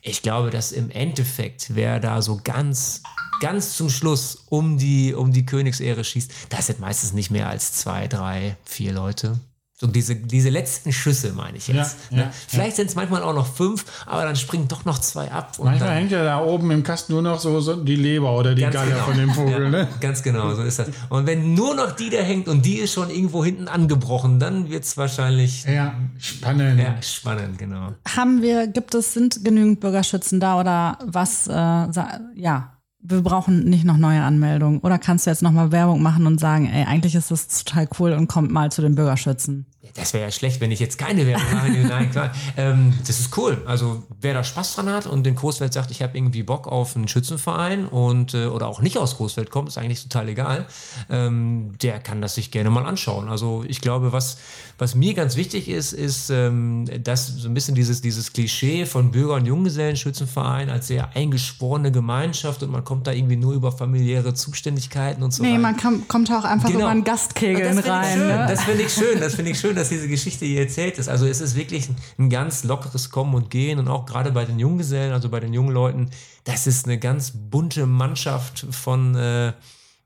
[0.00, 3.02] Ich glaube, dass im Endeffekt, wer da so ganz,
[3.40, 7.74] ganz zum Schluss um die, um die Königsehre schießt, das sind meistens nicht mehr als
[7.74, 9.38] zwei, drei, vier Leute.
[9.82, 11.96] So diese, diese letzten Schüsse, meine ich jetzt.
[12.10, 12.22] Ja, ne?
[12.22, 15.58] ja, Vielleicht sind es manchmal auch noch fünf, aber dann springen doch noch zwei ab.
[15.58, 18.38] Und Manchmal dann, hängt ja da oben im Kasten nur noch so, so die Leber
[18.38, 19.04] oder die Galle genau.
[19.04, 19.88] von dem Vogel, ja, ne?
[19.98, 20.90] Ganz genau, so ist das.
[21.08, 24.70] Und wenn nur noch die da hängt und die ist schon irgendwo hinten angebrochen, dann
[24.70, 26.78] wird es wahrscheinlich Ja, spannend.
[26.78, 27.88] ja, spannend, genau.
[28.16, 32.72] Haben wir, gibt es, sind genügend Bürgerschützen da oder was, äh, ja,
[33.02, 34.78] wir brauchen nicht noch neue Anmeldungen.
[34.78, 38.12] Oder kannst du jetzt nochmal Werbung machen und sagen, ey, eigentlich ist das total cool
[38.12, 39.66] und kommt mal zu den Bürgerschützen?
[39.94, 41.68] Das wäre ja schlecht, wenn ich jetzt keine Werbung mache.
[41.88, 42.30] Nein, klar.
[42.56, 43.60] Ähm, das ist cool.
[43.66, 46.94] Also wer da Spaß dran hat und in Coesfeld sagt, ich habe irgendwie Bock auf
[46.94, 50.66] einen Schützenverein und äh, oder auch nicht aus Coesfeld kommt, ist eigentlich total egal.
[51.10, 53.28] Ähm, der kann das sich gerne mal anschauen.
[53.28, 54.38] Also ich glaube, was
[54.78, 59.10] was mir ganz wichtig ist, ist, ähm, dass so ein bisschen dieses dieses Klischee von
[59.10, 64.34] Bürger- und Junggesellenschützenverein als sehr eingeschworene Gemeinschaft und man kommt da irgendwie nur über familiäre
[64.34, 65.58] Zuständigkeiten und so Nee, weiter.
[65.60, 66.80] man kann, kommt auch einfach Genau.
[66.80, 68.18] über einen Gastkegeln rein.
[68.18, 68.46] Ne?
[68.48, 71.08] Das finde ich schön, das finde ich schön, dass diese Geschichte hier erzählt ist.
[71.08, 74.44] Also es ist wirklich ein, ein ganz lockeres Kommen und Gehen und auch gerade bei
[74.44, 76.10] den Junggesellen, also bei den jungen Leuten,
[76.44, 79.52] das ist eine ganz bunte Mannschaft von äh,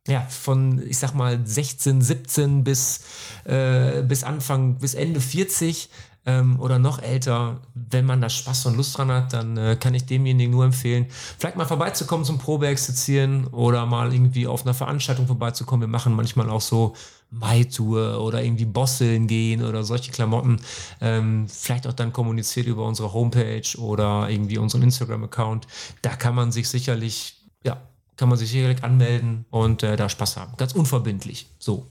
[0.09, 3.01] ja, von, ich sag mal, 16, 17 bis,
[3.45, 5.89] äh, bis Anfang, bis Ende 40
[6.27, 7.61] ähm, oder noch älter.
[7.74, 11.07] Wenn man da Spaß und Lust dran hat, dann äh, kann ich demjenigen nur empfehlen,
[11.39, 15.83] vielleicht mal vorbeizukommen zum Probeexerzieren oder mal irgendwie auf einer Veranstaltung vorbeizukommen.
[15.83, 16.95] Wir machen manchmal auch so
[17.31, 20.61] Mai-Tour oder irgendwie Bosseln gehen oder solche Klamotten.
[21.01, 25.66] Ähm, vielleicht auch dann kommuniziert über unsere Homepage oder irgendwie unseren Instagram-Account.
[26.03, 27.81] Da kann man sich sicherlich, ja,
[28.16, 30.57] kann man sich sicherlich anmelden und äh, da Spaß haben.
[30.57, 31.51] Ganz unverbindlich.
[31.59, 31.87] So,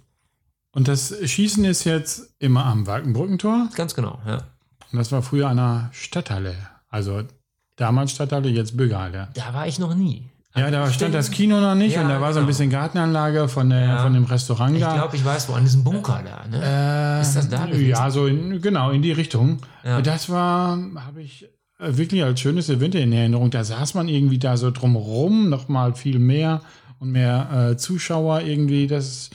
[0.76, 3.70] Und das Schießen ist jetzt immer am Walkenbrückentor.
[3.76, 4.38] ganz genau, ja.
[4.92, 6.54] Und das war früher an der Stadthalle.
[6.90, 7.24] Also
[7.78, 9.30] damals Stadthalle, jetzt Bürgerhalle.
[9.34, 10.24] Da war ich noch nie.
[10.56, 12.48] Ja, da stand das Kino noch nicht Ja, und da war so ein genau.
[12.48, 14.04] bisschen Gartenanlage von, der, Ja.
[14.04, 14.94] von dem Restaurant Ich da.
[14.94, 16.48] glaube, ich weiß wo, an diesem Bunker da.
[16.48, 16.62] Ne?
[17.18, 17.90] Äh, Ist das da gewesen?
[17.90, 19.60] Ja, so in, genau, in die Richtung.
[19.84, 20.02] Ja.
[20.02, 21.44] Das war, habe ich
[21.80, 23.50] äh, wirklich als schönes Event in Erinnerung.
[23.52, 26.62] Da saß man irgendwie da so drumherum, noch mal viel mehr
[27.00, 28.88] und mehr äh, Zuschauer irgendwie.
[28.88, 29.32] Das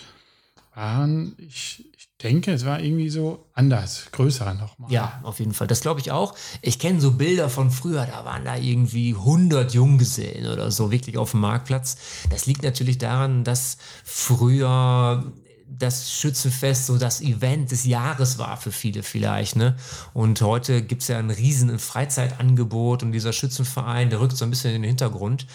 [0.80, 4.90] waren, ich, ich denke, es war irgendwie so anders, größer nochmal.
[4.90, 5.66] Ja, auf jeden Fall.
[5.66, 6.34] Das glaube ich auch.
[6.62, 11.18] Ich kenne so Bilder von früher, da waren da irgendwie 100 Junggesellen oder so wirklich
[11.18, 11.98] auf dem Marktplatz.
[12.30, 15.30] Das liegt natürlich daran, dass früher
[15.68, 19.56] das Schützenfest so das Event des Jahres war für viele vielleicht.
[19.56, 19.76] Ne?
[20.14, 24.50] Und heute gibt es ja ein riesen Freizeitangebot und dieser Schützenverein, der rückt so ein
[24.50, 25.46] bisschen in den Hintergrund.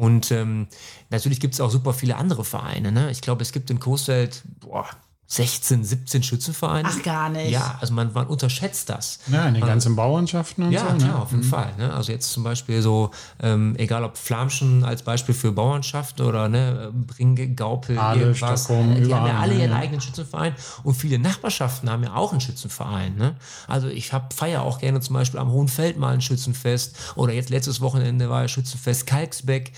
[0.00, 0.66] Und ähm,
[1.10, 2.90] natürlich gibt es auch super viele andere Vereine.
[2.90, 3.10] Ne?
[3.10, 4.86] Ich glaube, es gibt in Coesfeld, boah,
[5.32, 6.88] 16, 17 Schützenvereine.
[6.90, 7.52] Ach, gar nicht.
[7.52, 9.20] Ja, also man, man unterschätzt das.
[9.28, 10.96] Ja, in den ganzen Bauernschaften und Ja, so.
[10.96, 11.22] klar, ne?
[11.22, 11.72] auf jeden Fall.
[11.78, 11.94] Ne?
[11.94, 16.92] Also jetzt zum Beispiel so, ähm, egal ob Flamschen als Beispiel für Bauernschaften oder ne,
[16.92, 18.64] Bringe, Gaupel, Aale, irgendwas.
[18.64, 19.76] Stockholm, die haben ja überall, alle ihren ja.
[19.76, 20.52] eigenen Schützenverein
[20.82, 23.14] und viele Nachbarschaften haben ja auch einen Schützenverein.
[23.14, 23.36] Ne?
[23.68, 27.50] Also ich hab, feier auch gerne zum Beispiel am Hohenfeld mal ein Schützenfest oder jetzt
[27.50, 29.70] letztes Wochenende war ja Schützenfest Kalksbeck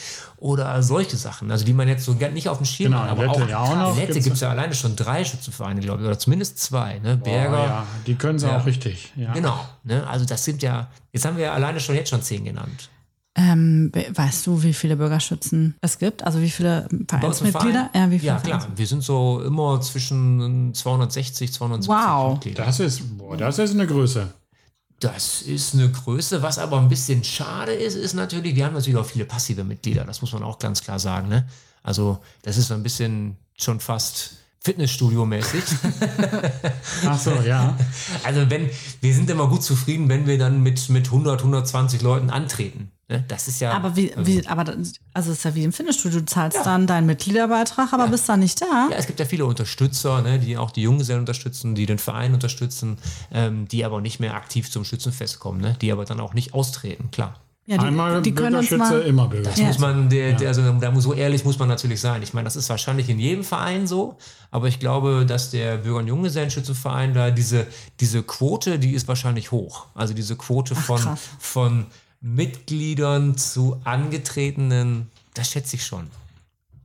[0.42, 3.10] oder solche Sachen, also die man jetzt so gar nicht auf dem Schirm Genau, hat.
[3.10, 3.90] Aber Lette auch, ja auch noch.
[3.92, 6.98] in Lette gibt es ja alleine schon drei Schützenvereine, glaube ich, oder zumindest zwei.
[6.98, 7.16] Ne?
[7.20, 8.58] Oh, Berger, ja, die können sie Ja.
[8.58, 9.12] auch richtig.
[9.14, 9.32] Ja.
[9.32, 10.04] Genau, ne?
[10.06, 12.90] also das sind ja, jetzt haben wir ja alleine schon jetzt schon zehn genannt.
[13.34, 16.22] Ähm, we- weißt du, wie viele Bürgerschützen es gibt?
[16.22, 17.88] Also wie viele Vereinsmitglieder?
[17.92, 18.02] Verein?
[18.06, 18.66] Ja, wie viele ja, klar.
[18.76, 22.32] Wir sind so immer zwischen 260, 270 Wow.
[22.34, 22.64] Mitglieder.
[22.66, 24.28] Das ist, boah, das ist eine Größe.
[25.02, 26.42] Das ist eine Größe.
[26.42, 30.04] Was aber ein bisschen schade ist, ist natürlich, wir haben natürlich auch viele passive Mitglieder.
[30.04, 31.28] Das muss man auch ganz klar sagen.
[31.28, 31.48] Ne?
[31.82, 35.64] Also das ist so ein bisschen schon fast Fitnessstudio-mäßig.
[37.06, 37.76] Ach so, ja.
[38.22, 42.30] Also wenn, wir sind immer gut zufrieden, wenn wir dann mit, mit 100, 120 Leuten
[42.30, 42.92] antreten.
[43.12, 43.24] Ne?
[43.28, 43.72] Das ist ja...
[43.72, 46.86] Aber wie, wie, aber das- also es ist ja wie im Fitnessstudio, du zahlst dann
[46.86, 48.88] deinen Mitgliederbeitrag, aber bist dann nicht da.
[48.90, 52.32] Ja, es gibt ja viele Unterstützer, ne, die auch die Junggesellen unterstützen, die den Verein
[52.34, 52.96] unterstützen,
[53.32, 56.54] ähm, die aber nicht mehr aktiv zum Schützenfest kommen, ne, die aber dann auch nicht
[56.54, 57.34] austreten, klar.
[57.64, 59.06] Ja, die, Einmal die können uns Bürgerschütze, mal.
[59.06, 59.60] immer Das Bürgerschütze.
[59.62, 59.66] Ja.
[59.68, 62.20] muss man, der, der, also da muss, so ehrlich muss man natürlich sein.
[62.20, 64.16] Ich meine, das ist wahrscheinlich in jedem Verein so,
[64.50, 67.68] aber ich glaube, dass der Bürger- und Junggesellenschützenverein da diese,
[68.00, 69.86] diese Quote, die ist wahrscheinlich hoch.
[69.94, 71.20] Also diese Quote von, krass.
[71.38, 71.86] von
[72.22, 76.08] Mitgliedern zu Angetretenen, das schätze ich schon.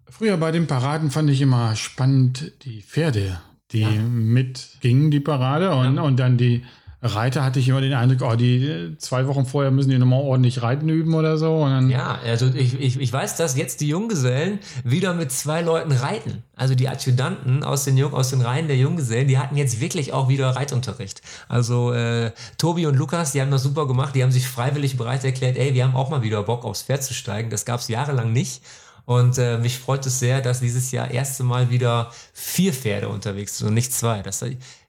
[0.09, 3.39] Früher bei den Paraden fand ich immer spannend die Pferde,
[3.71, 5.75] die mitgingen, die Parade.
[5.75, 6.63] Und, und dann die
[7.01, 10.63] Reiter hatte ich immer den Eindruck, oh, die zwei Wochen vorher müssen die nochmal ordentlich
[10.63, 11.67] reiten üben oder so.
[11.89, 16.43] Ja, also ich, ich, ich weiß, dass jetzt die Junggesellen wieder mit zwei Leuten reiten.
[16.55, 20.11] Also die Adjutanten aus den, Jung, aus den Reihen der Junggesellen, die hatten jetzt wirklich
[20.11, 21.21] auch wieder Reitunterricht.
[21.47, 25.23] Also äh, Tobi und Lukas, die haben das super gemacht, die haben sich freiwillig bereit
[25.23, 27.51] erklärt, ey, wir haben auch mal wieder Bock aufs Pferd zu steigen.
[27.51, 28.63] Das gab es jahrelang nicht.
[29.07, 33.57] Und äh, mich freut es sehr, dass dieses Jahr erste Mal wieder vier Pferde unterwegs
[33.57, 34.21] sind und nicht zwei.
[34.21, 34.41] Das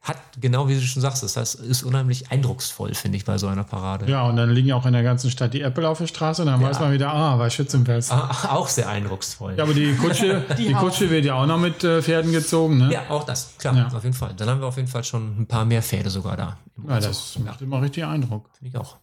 [0.03, 3.47] hat, genau wie du schon sagst, das heißt, ist unheimlich eindrucksvoll, finde ich, bei so
[3.47, 4.11] einer Parade.
[4.11, 6.43] ja, und dann liegen auch in der ganzen Stadt die Äpfel auf der Straße.
[6.43, 8.11] Und dann weiß man wieder, ah, war Schützenfest.
[8.11, 9.55] Ah, Auch sehr eindrucksvoll.
[9.57, 12.79] Ja, aber die Kutsche, die, Kutsche wird ja auch noch mit äh, Pferden gezogen.
[12.79, 12.93] Ne?
[12.93, 13.87] Ja, auch das, klar, Ja.
[13.87, 14.35] auf jeden Fall.
[14.37, 16.59] Dann haben wir auf jeden Fall schon ein paar mehr Pferde sogar da.
[16.89, 18.51] Ja, das macht immer richtig Eindruck.
[18.59, 18.97] Finde ich auch.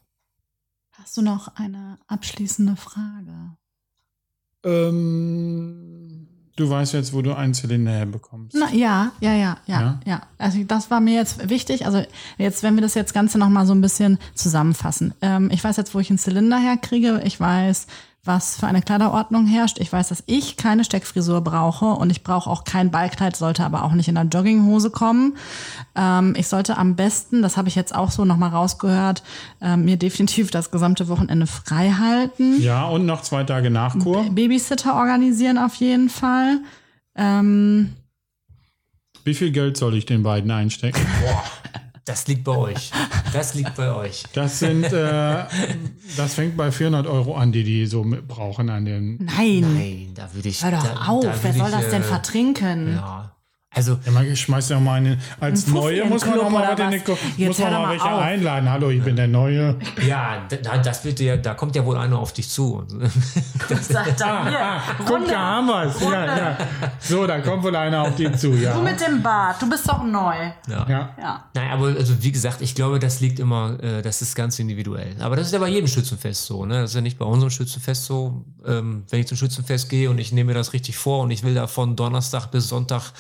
[0.91, 3.55] Hast du noch eine abschließende Frage?
[4.65, 8.55] Ähm, du weißt jetzt, wo du einen Zylinder herbekommst.
[8.59, 9.99] Na, ja, ja, ja, ja, Ja?
[10.05, 11.85] ja, Also das war mir jetzt wichtig.
[11.85, 12.03] Also
[12.37, 15.13] jetzt, wenn wir das jetzt Ganze noch mal so ein bisschen zusammenfassen.
[15.21, 17.21] Ähm, ich weiß jetzt, wo ich einen Zylinder herkriege.
[17.25, 17.87] Ich weiß,
[18.25, 19.79] was für eine Kleiderordnung herrscht.
[19.79, 23.83] Ich weiß, dass ich keine Steckfrisur brauche und ich brauche auch kein Ballkleid, sollte aber
[23.83, 25.37] auch nicht in einer Jogginghose kommen.
[25.95, 29.23] Ähm, ich sollte am besten, das habe ich jetzt auch so noch mal rausgehört,
[29.61, 32.61] ähm, mir definitiv das gesamte Wochenende frei halten.
[32.61, 34.25] Ja, und noch zwei Tage Nachkur.
[34.29, 36.59] Babysitter organisieren auf jeden Fall.
[37.15, 37.93] Ähm,
[39.23, 41.05] Wie viel Geld soll ich den beiden einstecken?
[41.21, 41.43] Boah,
[42.05, 42.91] das liegt bei euch.
[43.33, 44.23] Das liegt bei euch.
[44.33, 45.45] Das sind, äh,
[46.15, 49.17] das fängt bei 400 Euro an, die die so mit brauchen an den.
[49.17, 49.61] nein.
[49.61, 50.63] Nein, da würde ich.
[50.63, 52.93] Hör doch da, auf, da wer soll ich, das denn äh, vertrinken?
[52.95, 53.34] Ja.
[53.75, 56.79] Also, Ja, man schmeißt ja mal eine, als Ein Neue muss man auch mal was
[57.37, 58.21] muss man mal welche auf.
[58.21, 58.69] einladen.
[58.69, 59.75] Hallo, ich bin der Neue.
[60.07, 62.83] ja, da, das wird dir, da kommt ja wohl einer auf dich zu.
[63.81, 65.99] Sagt er, hier, Ah, Guck, da haben wir es.
[66.01, 66.57] Ja, ja.
[66.99, 68.77] So, da kommt wohl einer auf die zu, Du ja.
[68.79, 70.35] mit dem Bart, du bist doch neu.
[70.69, 70.85] Ja.
[70.89, 71.09] ja.
[71.21, 71.43] Ja.
[71.53, 75.15] Nein, aber also wie gesagt, ich glaube, das liegt immer, äh, das ist ganz individuell.
[75.19, 76.81] Aber das ist ja bei jedem Schützenfest so, ne?
[76.81, 78.45] Das ist ja nicht bei unserem Schützenfest so.
[78.65, 81.43] Ähm, wenn ich zum Schützenfest gehe und ich nehme mir das richtig vor und ich
[81.43, 83.11] will da von Donnerstag bis Sonntag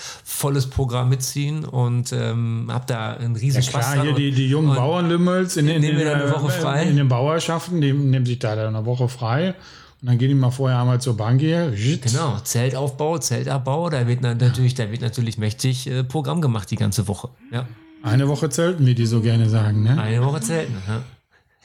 [0.45, 4.05] volles Programm mitziehen und ähm, hab da einen riesen Ja, Spaß klar, dran.
[4.05, 6.83] hier die, die jungen Bauernlümmels in, in, äh, frei.
[6.83, 9.55] in den Bauerschaften, die nehmen sich da dann eine Woche frei.
[10.01, 11.73] Und dann gehen die mal vorher einmal zur Bank hier.
[11.99, 17.07] Genau, Zeltaufbau, Zeltabbau, da wird natürlich, da wird natürlich mächtig äh, Programm gemacht die ganze
[17.07, 17.29] Woche.
[17.51, 17.65] Ja,
[18.03, 19.81] Eine Woche zelten, wie die so gerne sagen.
[19.81, 19.99] Ne?
[19.99, 20.75] eine Woche zelten.
[20.87, 21.01] Ja.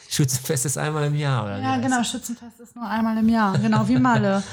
[0.09, 1.61] Schützenfest ist einmal im Jahr, oder?
[1.61, 4.43] Ja, genau, Schützenfest ist nur einmal im Jahr, genau wie Malle.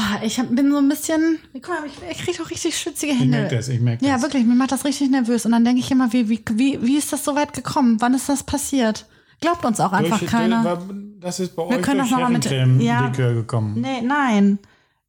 [0.00, 3.12] Ah, Ich hab, bin so ein bisschen, guck mal, ich, ich kriege auch richtig schwitzige
[3.12, 3.38] Ich Hände.
[3.38, 4.22] merke das, ich merke Ja, das.
[4.22, 5.44] wirklich, mir macht das richtig nervös.
[5.44, 7.96] Und dann denke ich immer, wie, wie, wie, wie ist das so weit gekommen?
[8.00, 9.06] Wann ist das passiert?
[9.40, 10.80] Glaubt uns auch einfach Durch- keiner.
[11.20, 13.80] Das ist bei Wir euch können durch das noch mal mit- Herrencreme-Likör gekommen.
[13.80, 14.58] Nee, nein.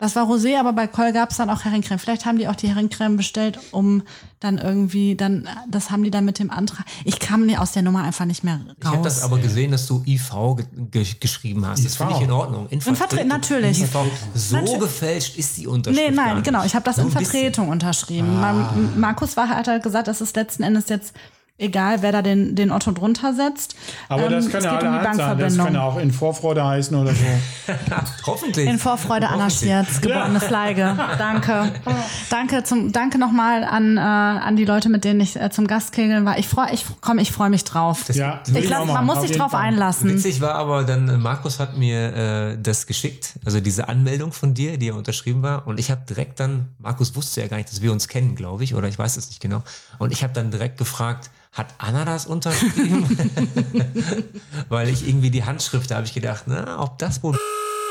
[0.01, 1.99] Das war Rosé, aber bei Col gab es dann auch Herrencreme.
[1.99, 4.03] Vielleicht haben die auch die Herrencreme bestellt, um
[4.39, 6.85] dann irgendwie, dann, das haben die dann mit dem Antrag.
[7.03, 8.75] Ich kam nie aus der Nummer einfach nicht mehr raus.
[8.81, 11.83] Ich habe das aber gesehen, dass du IV ge ge geschrieben hast.
[11.83, 11.97] Das IV.
[11.97, 12.67] finde ich in Ordnung.
[12.69, 13.81] In Vertre- natürlich.
[13.81, 13.93] IV.
[14.35, 16.09] So Natu- gefälscht ist die Unterschrift.
[16.09, 16.45] Nee, gar nein, nicht.
[16.45, 16.63] genau.
[16.63, 17.41] Ich habe das Nur in ein bisschen.
[17.41, 18.39] Vertretung unterschrieben.
[18.39, 21.13] Ma- Markus war, hat halt gesagt, das ist letzten Endes jetzt
[21.59, 23.75] egal, wer da den, den Otto drunter setzt.
[24.07, 25.37] Aber Ähm, das es kann ja geht um die alle sein.
[25.37, 27.25] Das kann auch in Vorfreude heißen oder so.
[28.25, 28.67] Hoffentlich.
[28.67, 29.49] In Vorfreude Anna.
[29.49, 30.95] Schierz, geborene Fleige.
[31.17, 31.71] Danke.
[32.29, 36.25] Danke zum, danke nochmal an, äh, an die Leute, mit denen ich äh, zum Gastkegeln
[36.25, 36.37] war.
[36.37, 38.05] Ich freue, ich, komm, ich freue mich drauf.
[38.13, 39.65] Ja, will ich machen, man muss sich drauf Fall.
[39.65, 40.09] einlassen.
[40.09, 44.53] Witzig war aber dann, äh, Markus hat mir äh, das geschickt, also diese Anmeldung von
[44.53, 45.67] dir, die ja unterschrieben war.
[45.67, 48.63] Und ich habe direkt dann, Markus wusste ja gar nicht, dass wir uns kennen, glaube
[48.63, 49.63] ich, oder ich weiß es nicht genau.
[49.97, 53.05] Und ich habe dann direkt gefragt, hat Anna das unterschrieben?
[54.69, 57.37] Weil ich irgendwie die Handschrift, da habe ich gedacht, na, ob das wohl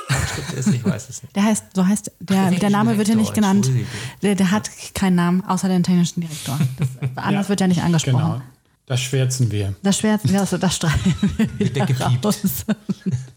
[0.09, 1.36] Handschrift ist, ich weiß es nicht.
[1.36, 3.70] Der heißt, so heißt, der, Ach, der Name wird ja nicht genannt.
[4.22, 6.59] Der, der hat keinen Namen, außer den technischen Direktor.
[6.78, 8.16] Das, anders Ja, wird ja nicht angesprochen.
[8.18, 8.42] Genau.
[8.89, 9.74] Das schwärzen wir.
[9.82, 12.41] Das Schwert, ja, also das streichen wir wieder raus.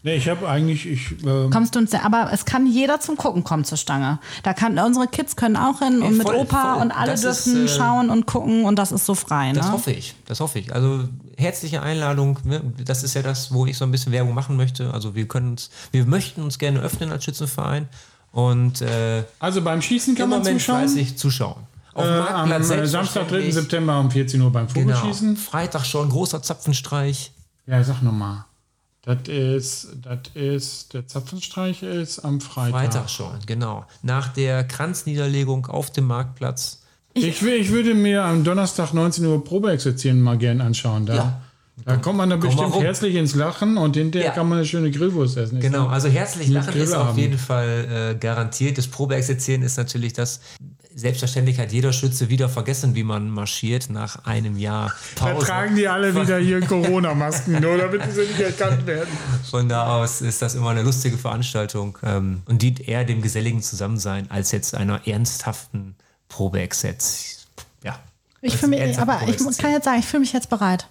[0.04, 3.44] Nee, ich habe eigentlich, ich, ähm, Kommst du uns, aber es kann jeder zum Gucken
[3.44, 4.18] kommen zur Stange.
[4.42, 6.82] Da kann, unsere Kids können auch hin und Ey, mit voll, Opa voll.
[6.82, 9.52] und alle Das ist, dürfen äh, schauen und gucken und das ist so frei.
[9.52, 9.72] Das ne?
[9.72, 10.74] hoffe ich, das hoffe ich.
[10.74, 11.04] Also
[11.36, 12.62] herzliche Einladung, ne?
[12.84, 14.92] das ist ja das, wo ich so ein bisschen Werbung machen möchte.
[14.92, 17.88] Also wir können uns, wir möchten uns gerne öffnen als Schützenverein
[18.32, 20.82] und äh, also beim Schießen kann man Moment zuschauen.
[20.82, 21.66] weiß ich zuschauen.
[21.94, 22.88] Auf Äh, dem am Marktplatz äh, Samstag, 3.
[22.88, 23.54] selbstverständlich.
[23.54, 24.94] September um 14 Uhr beim Genau.
[24.96, 25.36] Vogelschießen.
[25.36, 27.32] Freitag schon, großer Zapfenstreich.
[27.66, 28.44] Ja, sag nochmal.
[29.04, 32.72] Das ist, das ist, der Zapfenstreich ist am Freitag.
[32.80, 33.84] Freitag schon, genau.
[34.02, 36.82] Nach der Kranzniederlegung auf dem Marktplatz.
[37.14, 41.04] Ich, will- ich würde mir am Donnerstag 19 Uhr Probeexerzieren mal gern anschauen.
[41.04, 41.40] Da, Ja.
[41.84, 44.34] da kommt man mal bestimmt herzlich ins Lachen und hinterher Ja.
[44.34, 45.58] kann man eine schöne Grillwurst essen.
[45.60, 48.78] Genau, also herzlich lachen ist auf jeden Fall äh, garantiert.
[48.78, 50.40] Das Probeexerzieren ist natürlich das.
[50.94, 55.46] Selbstverständlich hat jeder Schütze wieder vergessen, wie man marschiert nach einem Jahr Da Pause.
[55.46, 59.08] tragen die alle wieder hier Corona-Masken, nur damit sie nicht erkannt werden.
[59.50, 63.62] Von da aus ist das immer eine lustige Veranstaltung ähm, und dient eher dem geselligen
[63.62, 65.94] Zusammensein als jetzt einer ernsthaften
[66.28, 67.46] Probeexerz.
[67.82, 67.98] Ja.
[68.40, 70.86] Ich fühle mich, aber ich kann jetzt sagen, ich fühle mich jetzt bereit.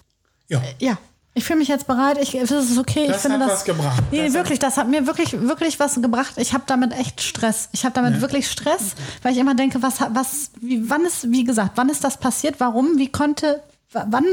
[0.48, 0.62] Ja.
[0.80, 0.98] Ja.
[1.34, 2.18] Ich fühle mich jetzt bereit.
[2.20, 3.06] Ich, es ist okay.
[3.06, 4.02] Das ich finde hat das, was gebracht.
[4.10, 6.34] Nee, Das wirklich, das hat mir wirklich, wirklich was gebracht.
[6.36, 7.70] Ich habe damit echt Stress.
[7.72, 11.30] Ich habe damit wirklich Stress, weil ich immer denke, was, hat- was, wie, wann ist,
[11.30, 12.56] wie gesagt, wann ist das passiert?
[12.60, 12.98] Warum?
[12.98, 13.62] Wie konnte,
[13.92, 14.24] wann?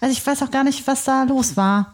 [0.00, 1.92] Also ich weiß auch gar nicht, was da los war.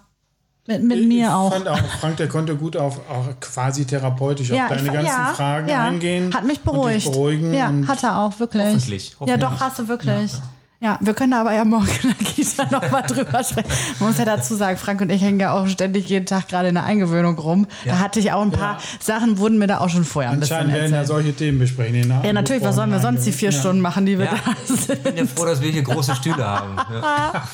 [0.68, 1.52] Mit, mit mir ich auch.
[1.52, 5.06] fand auch, Frank, der konnte gut auf auch quasi therapeutisch Ja, auf deine ich, ganzen
[5.08, 6.32] ja, Fragen ja, eingehen.
[6.32, 7.10] Hat mich und dich beruhigt.
[7.10, 8.62] beruhigen ja, und hat er auch, wirklich.
[8.66, 9.40] Hoffentlich, Ja, hoffentlich.
[9.40, 10.32] doch, hast du wirklich.
[10.82, 13.68] Ja, wir können aber ja morgen in der Kita nochmal drüber sprechen.
[14.00, 16.68] Man muss ja dazu sagen, Frank und ich hängen ja auch ständig jeden Tag gerade
[16.68, 17.68] in der Eingewöhnung rum.
[17.84, 20.56] Da hatte ich auch ein paar Sachen, wurden mir da auch schon vorher ein bisschen
[20.56, 21.16] Anscheinend werden ja erzählt.
[21.16, 22.12] solche Themen besprechen.
[22.24, 23.60] Ja, natürlich, was sollen wir sonst die vier Ja.
[23.60, 24.32] Stunden machen, die wir Ja.
[24.44, 24.90] da sind?
[24.90, 26.76] Ich bin ja froh, dass wir hier große Stühle haben.
[26.76, 27.32] Ja.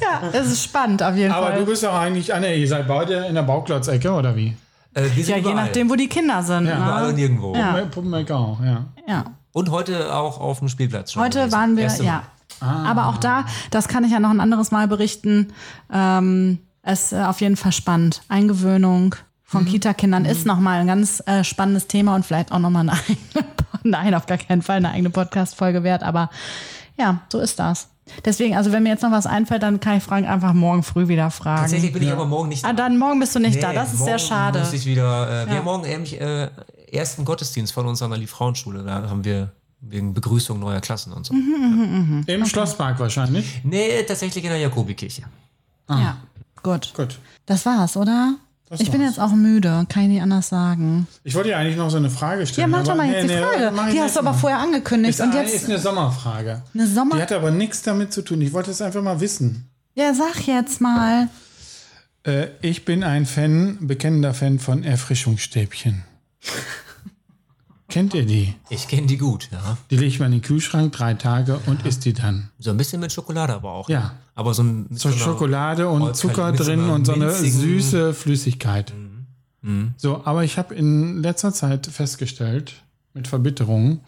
[0.00, 1.58] Ja, es ist spannend auf jeden Aber Fall.
[1.60, 4.56] du bist doch eigentlich, ah, nee, ihr seid beide in der Bauklotz-Ecke, oder wie?
[4.94, 5.54] Äh, ja, je überall.
[5.54, 6.64] nachdem, wo die Kinder sind.
[6.66, 7.16] Überall und Ne?
[7.20, 7.54] nirgendwo.
[7.54, 7.74] Ja.
[7.90, 8.84] Puppenecke auch, ja.
[9.06, 9.24] Ja.
[9.54, 11.22] Und heute auch auf dem Spielplatz schon.
[11.22, 11.52] Heute gewesen.
[11.52, 12.24] waren wir, Erste ja.
[12.60, 15.52] Aber auch da, das kann ich ja noch ein anderes Mal berichten,
[15.92, 18.22] ähm, es ist äh, auf jeden Fall spannend.
[18.28, 22.92] Eingewöhnung von Kita-Kindern ist nochmal ein ganz äh, spannendes Thema und vielleicht auch nochmal eine
[23.08, 23.46] eigene,
[23.84, 26.30] nein, auf gar keinen Fall eine eigene Podcast-Folge wert, aber
[26.98, 27.88] ja, so ist das.
[28.24, 31.08] Deswegen, also wenn mir jetzt noch was einfällt, dann kann ich Frank einfach morgen früh
[31.08, 31.62] wieder fragen.
[31.62, 33.92] Tatsächlich bin ich aber morgen nicht Ah, dann morgen bist du nicht da, Nee, das
[33.94, 34.58] ist sehr morgen schade.
[34.58, 36.48] Muss ich wieder, äh, Wir haben morgen nämlich äh,
[36.94, 38.82] ersten Gottesdienst von unserer Lieb-Frauenschule.
[38.84, 41.34] Da haben wir wegen Begrüßung neuer Klassen und so.
[41.34, 42.24] Mhm.
[42.26, 43.60] Im Schlosspark wahrscheinlich.
[43.64, 45.22] Nee, tatsächlich in der Jakobikirche.
[45.88, 46.16] Ja,
[46.62, 46.92] gut.
[46.94, 47.18] Gut.
[47.46, 48.36] Das war's, oder?
[48.70, 51.06] Das ich bin jetzt auch müde, kann ich nicht anders sagen.
[51.22, 52.70] Ich wollte dir eigentlich noch so eine Frage Ja, stellen.
[52.70, 53.40] mach doch mal jetzt nee, die nee,
[53.70, 53.88] Frage.
[53.88, 54.38] ich die hast du aber mal.
[54.38, 55.18] vorher angekündigt.
[55.18, 56.62] Ist, und jetzt ist eine Sommerfrage.
[56.72, 57.16] eine Sommer.
[57.16, 58.40] Die hat aber nichts damit zu tun.
[58.40, 59.68] Ich wollte es einfach mal wissen.
[59.94, 61.28] Ja, sag jetzt mal.
[62.24, 66.02] Äh, ich bin ein Fan, bekennender Fan von Erfrischungsstäbchen.
[67.94, 68.52] Kennt ihr die?
[68.70, 69.78] Ich kenne die gut, ja.
[69.88, 72.50] Die legt man in den Kühlschrank drei Tage und isst die dann.
[72.58, 73.88] So ein bisschen mit Schokolade aber auch.
[73.88, 74.16] Ja.
[74.34, 77.30] Aber so ein So einer- Schokolade und Alkali- Zucker so drin einer und so eine
[77.32, 78.92] süße Flüssigkeit.
[79.96, 82.82] So, aber ich habe in letzter Zeit festgestellt,
[83.12, 84.00] mit Verbitterung,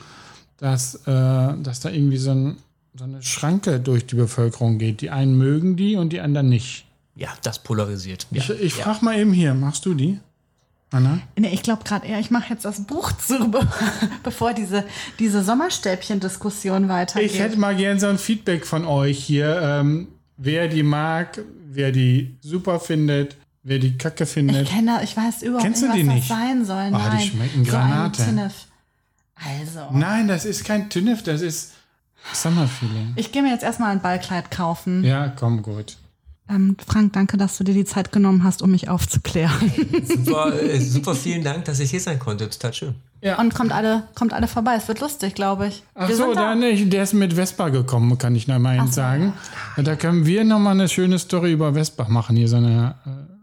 [0.57, 2.57] dass, äh, dass da irgendwie so, ein,
[2.99, 5.01] so eine Schranke durch die Bevölkerung geht.
[5.01, 6.87] Die einen mögen die und die anderen nicht.
[7.14, 8.26] Ja, das polarisiert.
[8.32, 8.43] Ja.
[8.43, 8.84] Ich, ich ja.
[8.84, 10.18] frage mal eben hier, machst du die?
[10.97, 11.18] Anna?
[11.38, 13.66] Nee, ich glaube gerade eher, ich mache jetzt das Buch zu, be-
[14.22, 14.84] bevor diese,
[15.18, 17.30] diese Sommerstäbchen-Diskussion weitergeht.
[17.30, 21.92] Ich hätte mal gern so ein Feedback von euch hier, ähm, wer die mag, wer
[21.92, 24.68] die super findet, wer die kacke Ich findet.
[24.68, 26.28] kenne, ich weiß überhaupt Kennst nicht, was die das nicht?
[26.28, 26.76] sein soll.
[26.76, 27.18] Ah, Nein.
[27.18, 28.22] die schmecken Granate.
[28.22, 28.40] So.
[29.34, 31.72] Also, Nein, das ist kein Tünnef, das ist
[32.32, 33.12] Summer-Feeling.
[33.16, 35.05] ich gehe mir jetzt erstmal ein Ballkleid kaufen.
[35.05, 35.97] Ja, komm, gut.
[36.49, 39.72] Ähm, Frank, danke, dass du dir die Zeit genommen hast, um mich aufzuklären.
[40.05, 42.49] Super, äh, super vielen Dank, dass ich hier sein konnte.
[42.49, 42.94] Total schön.
[43.40, 44.74] Und kommt alle, kommt alle vorbei.
[44.76, 45.82] Es wird lustig, glaube ich.
[45.97, 46.51] Ach Wir so, sind da.
[46.51, 49.32] dann, ich, der ist mit Vespa gekommen, kann ich noch mal eben sagen.
[49.76, 52.36] Und da können wir noch mal eine schöne Story über Vespa machen.
[52.36, 52.94] Hier so eine,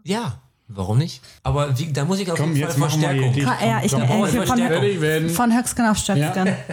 [0.04, 0.38] äh, Ja,
[0.68, 1.20] warum nicht?
[1.42, 3.32] Aber wie, da muss ich auf komm, jeden jetzt Fall Verstärkung.
[3.34, 4.78] die, Ah, ja, ich, komm, äh, komm, ich bin Verstärkung.
[4.80, 5.28] fertig werden.
[5.28, 6.48] von, von Höchstgen auf Stöcksken.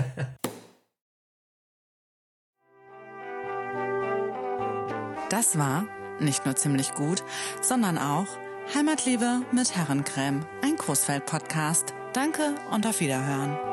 [5.29, 5.85] Das war
[6.19, 7.23] nicht nur ziemlich gut,
[7.61, 8.27] sondern auch
[8.73, 11.93] Heimatliebe mit Herrencreme, ein Coesfeld-Podcast.
[12.13, 13.70] Danke und auf Wiederhören.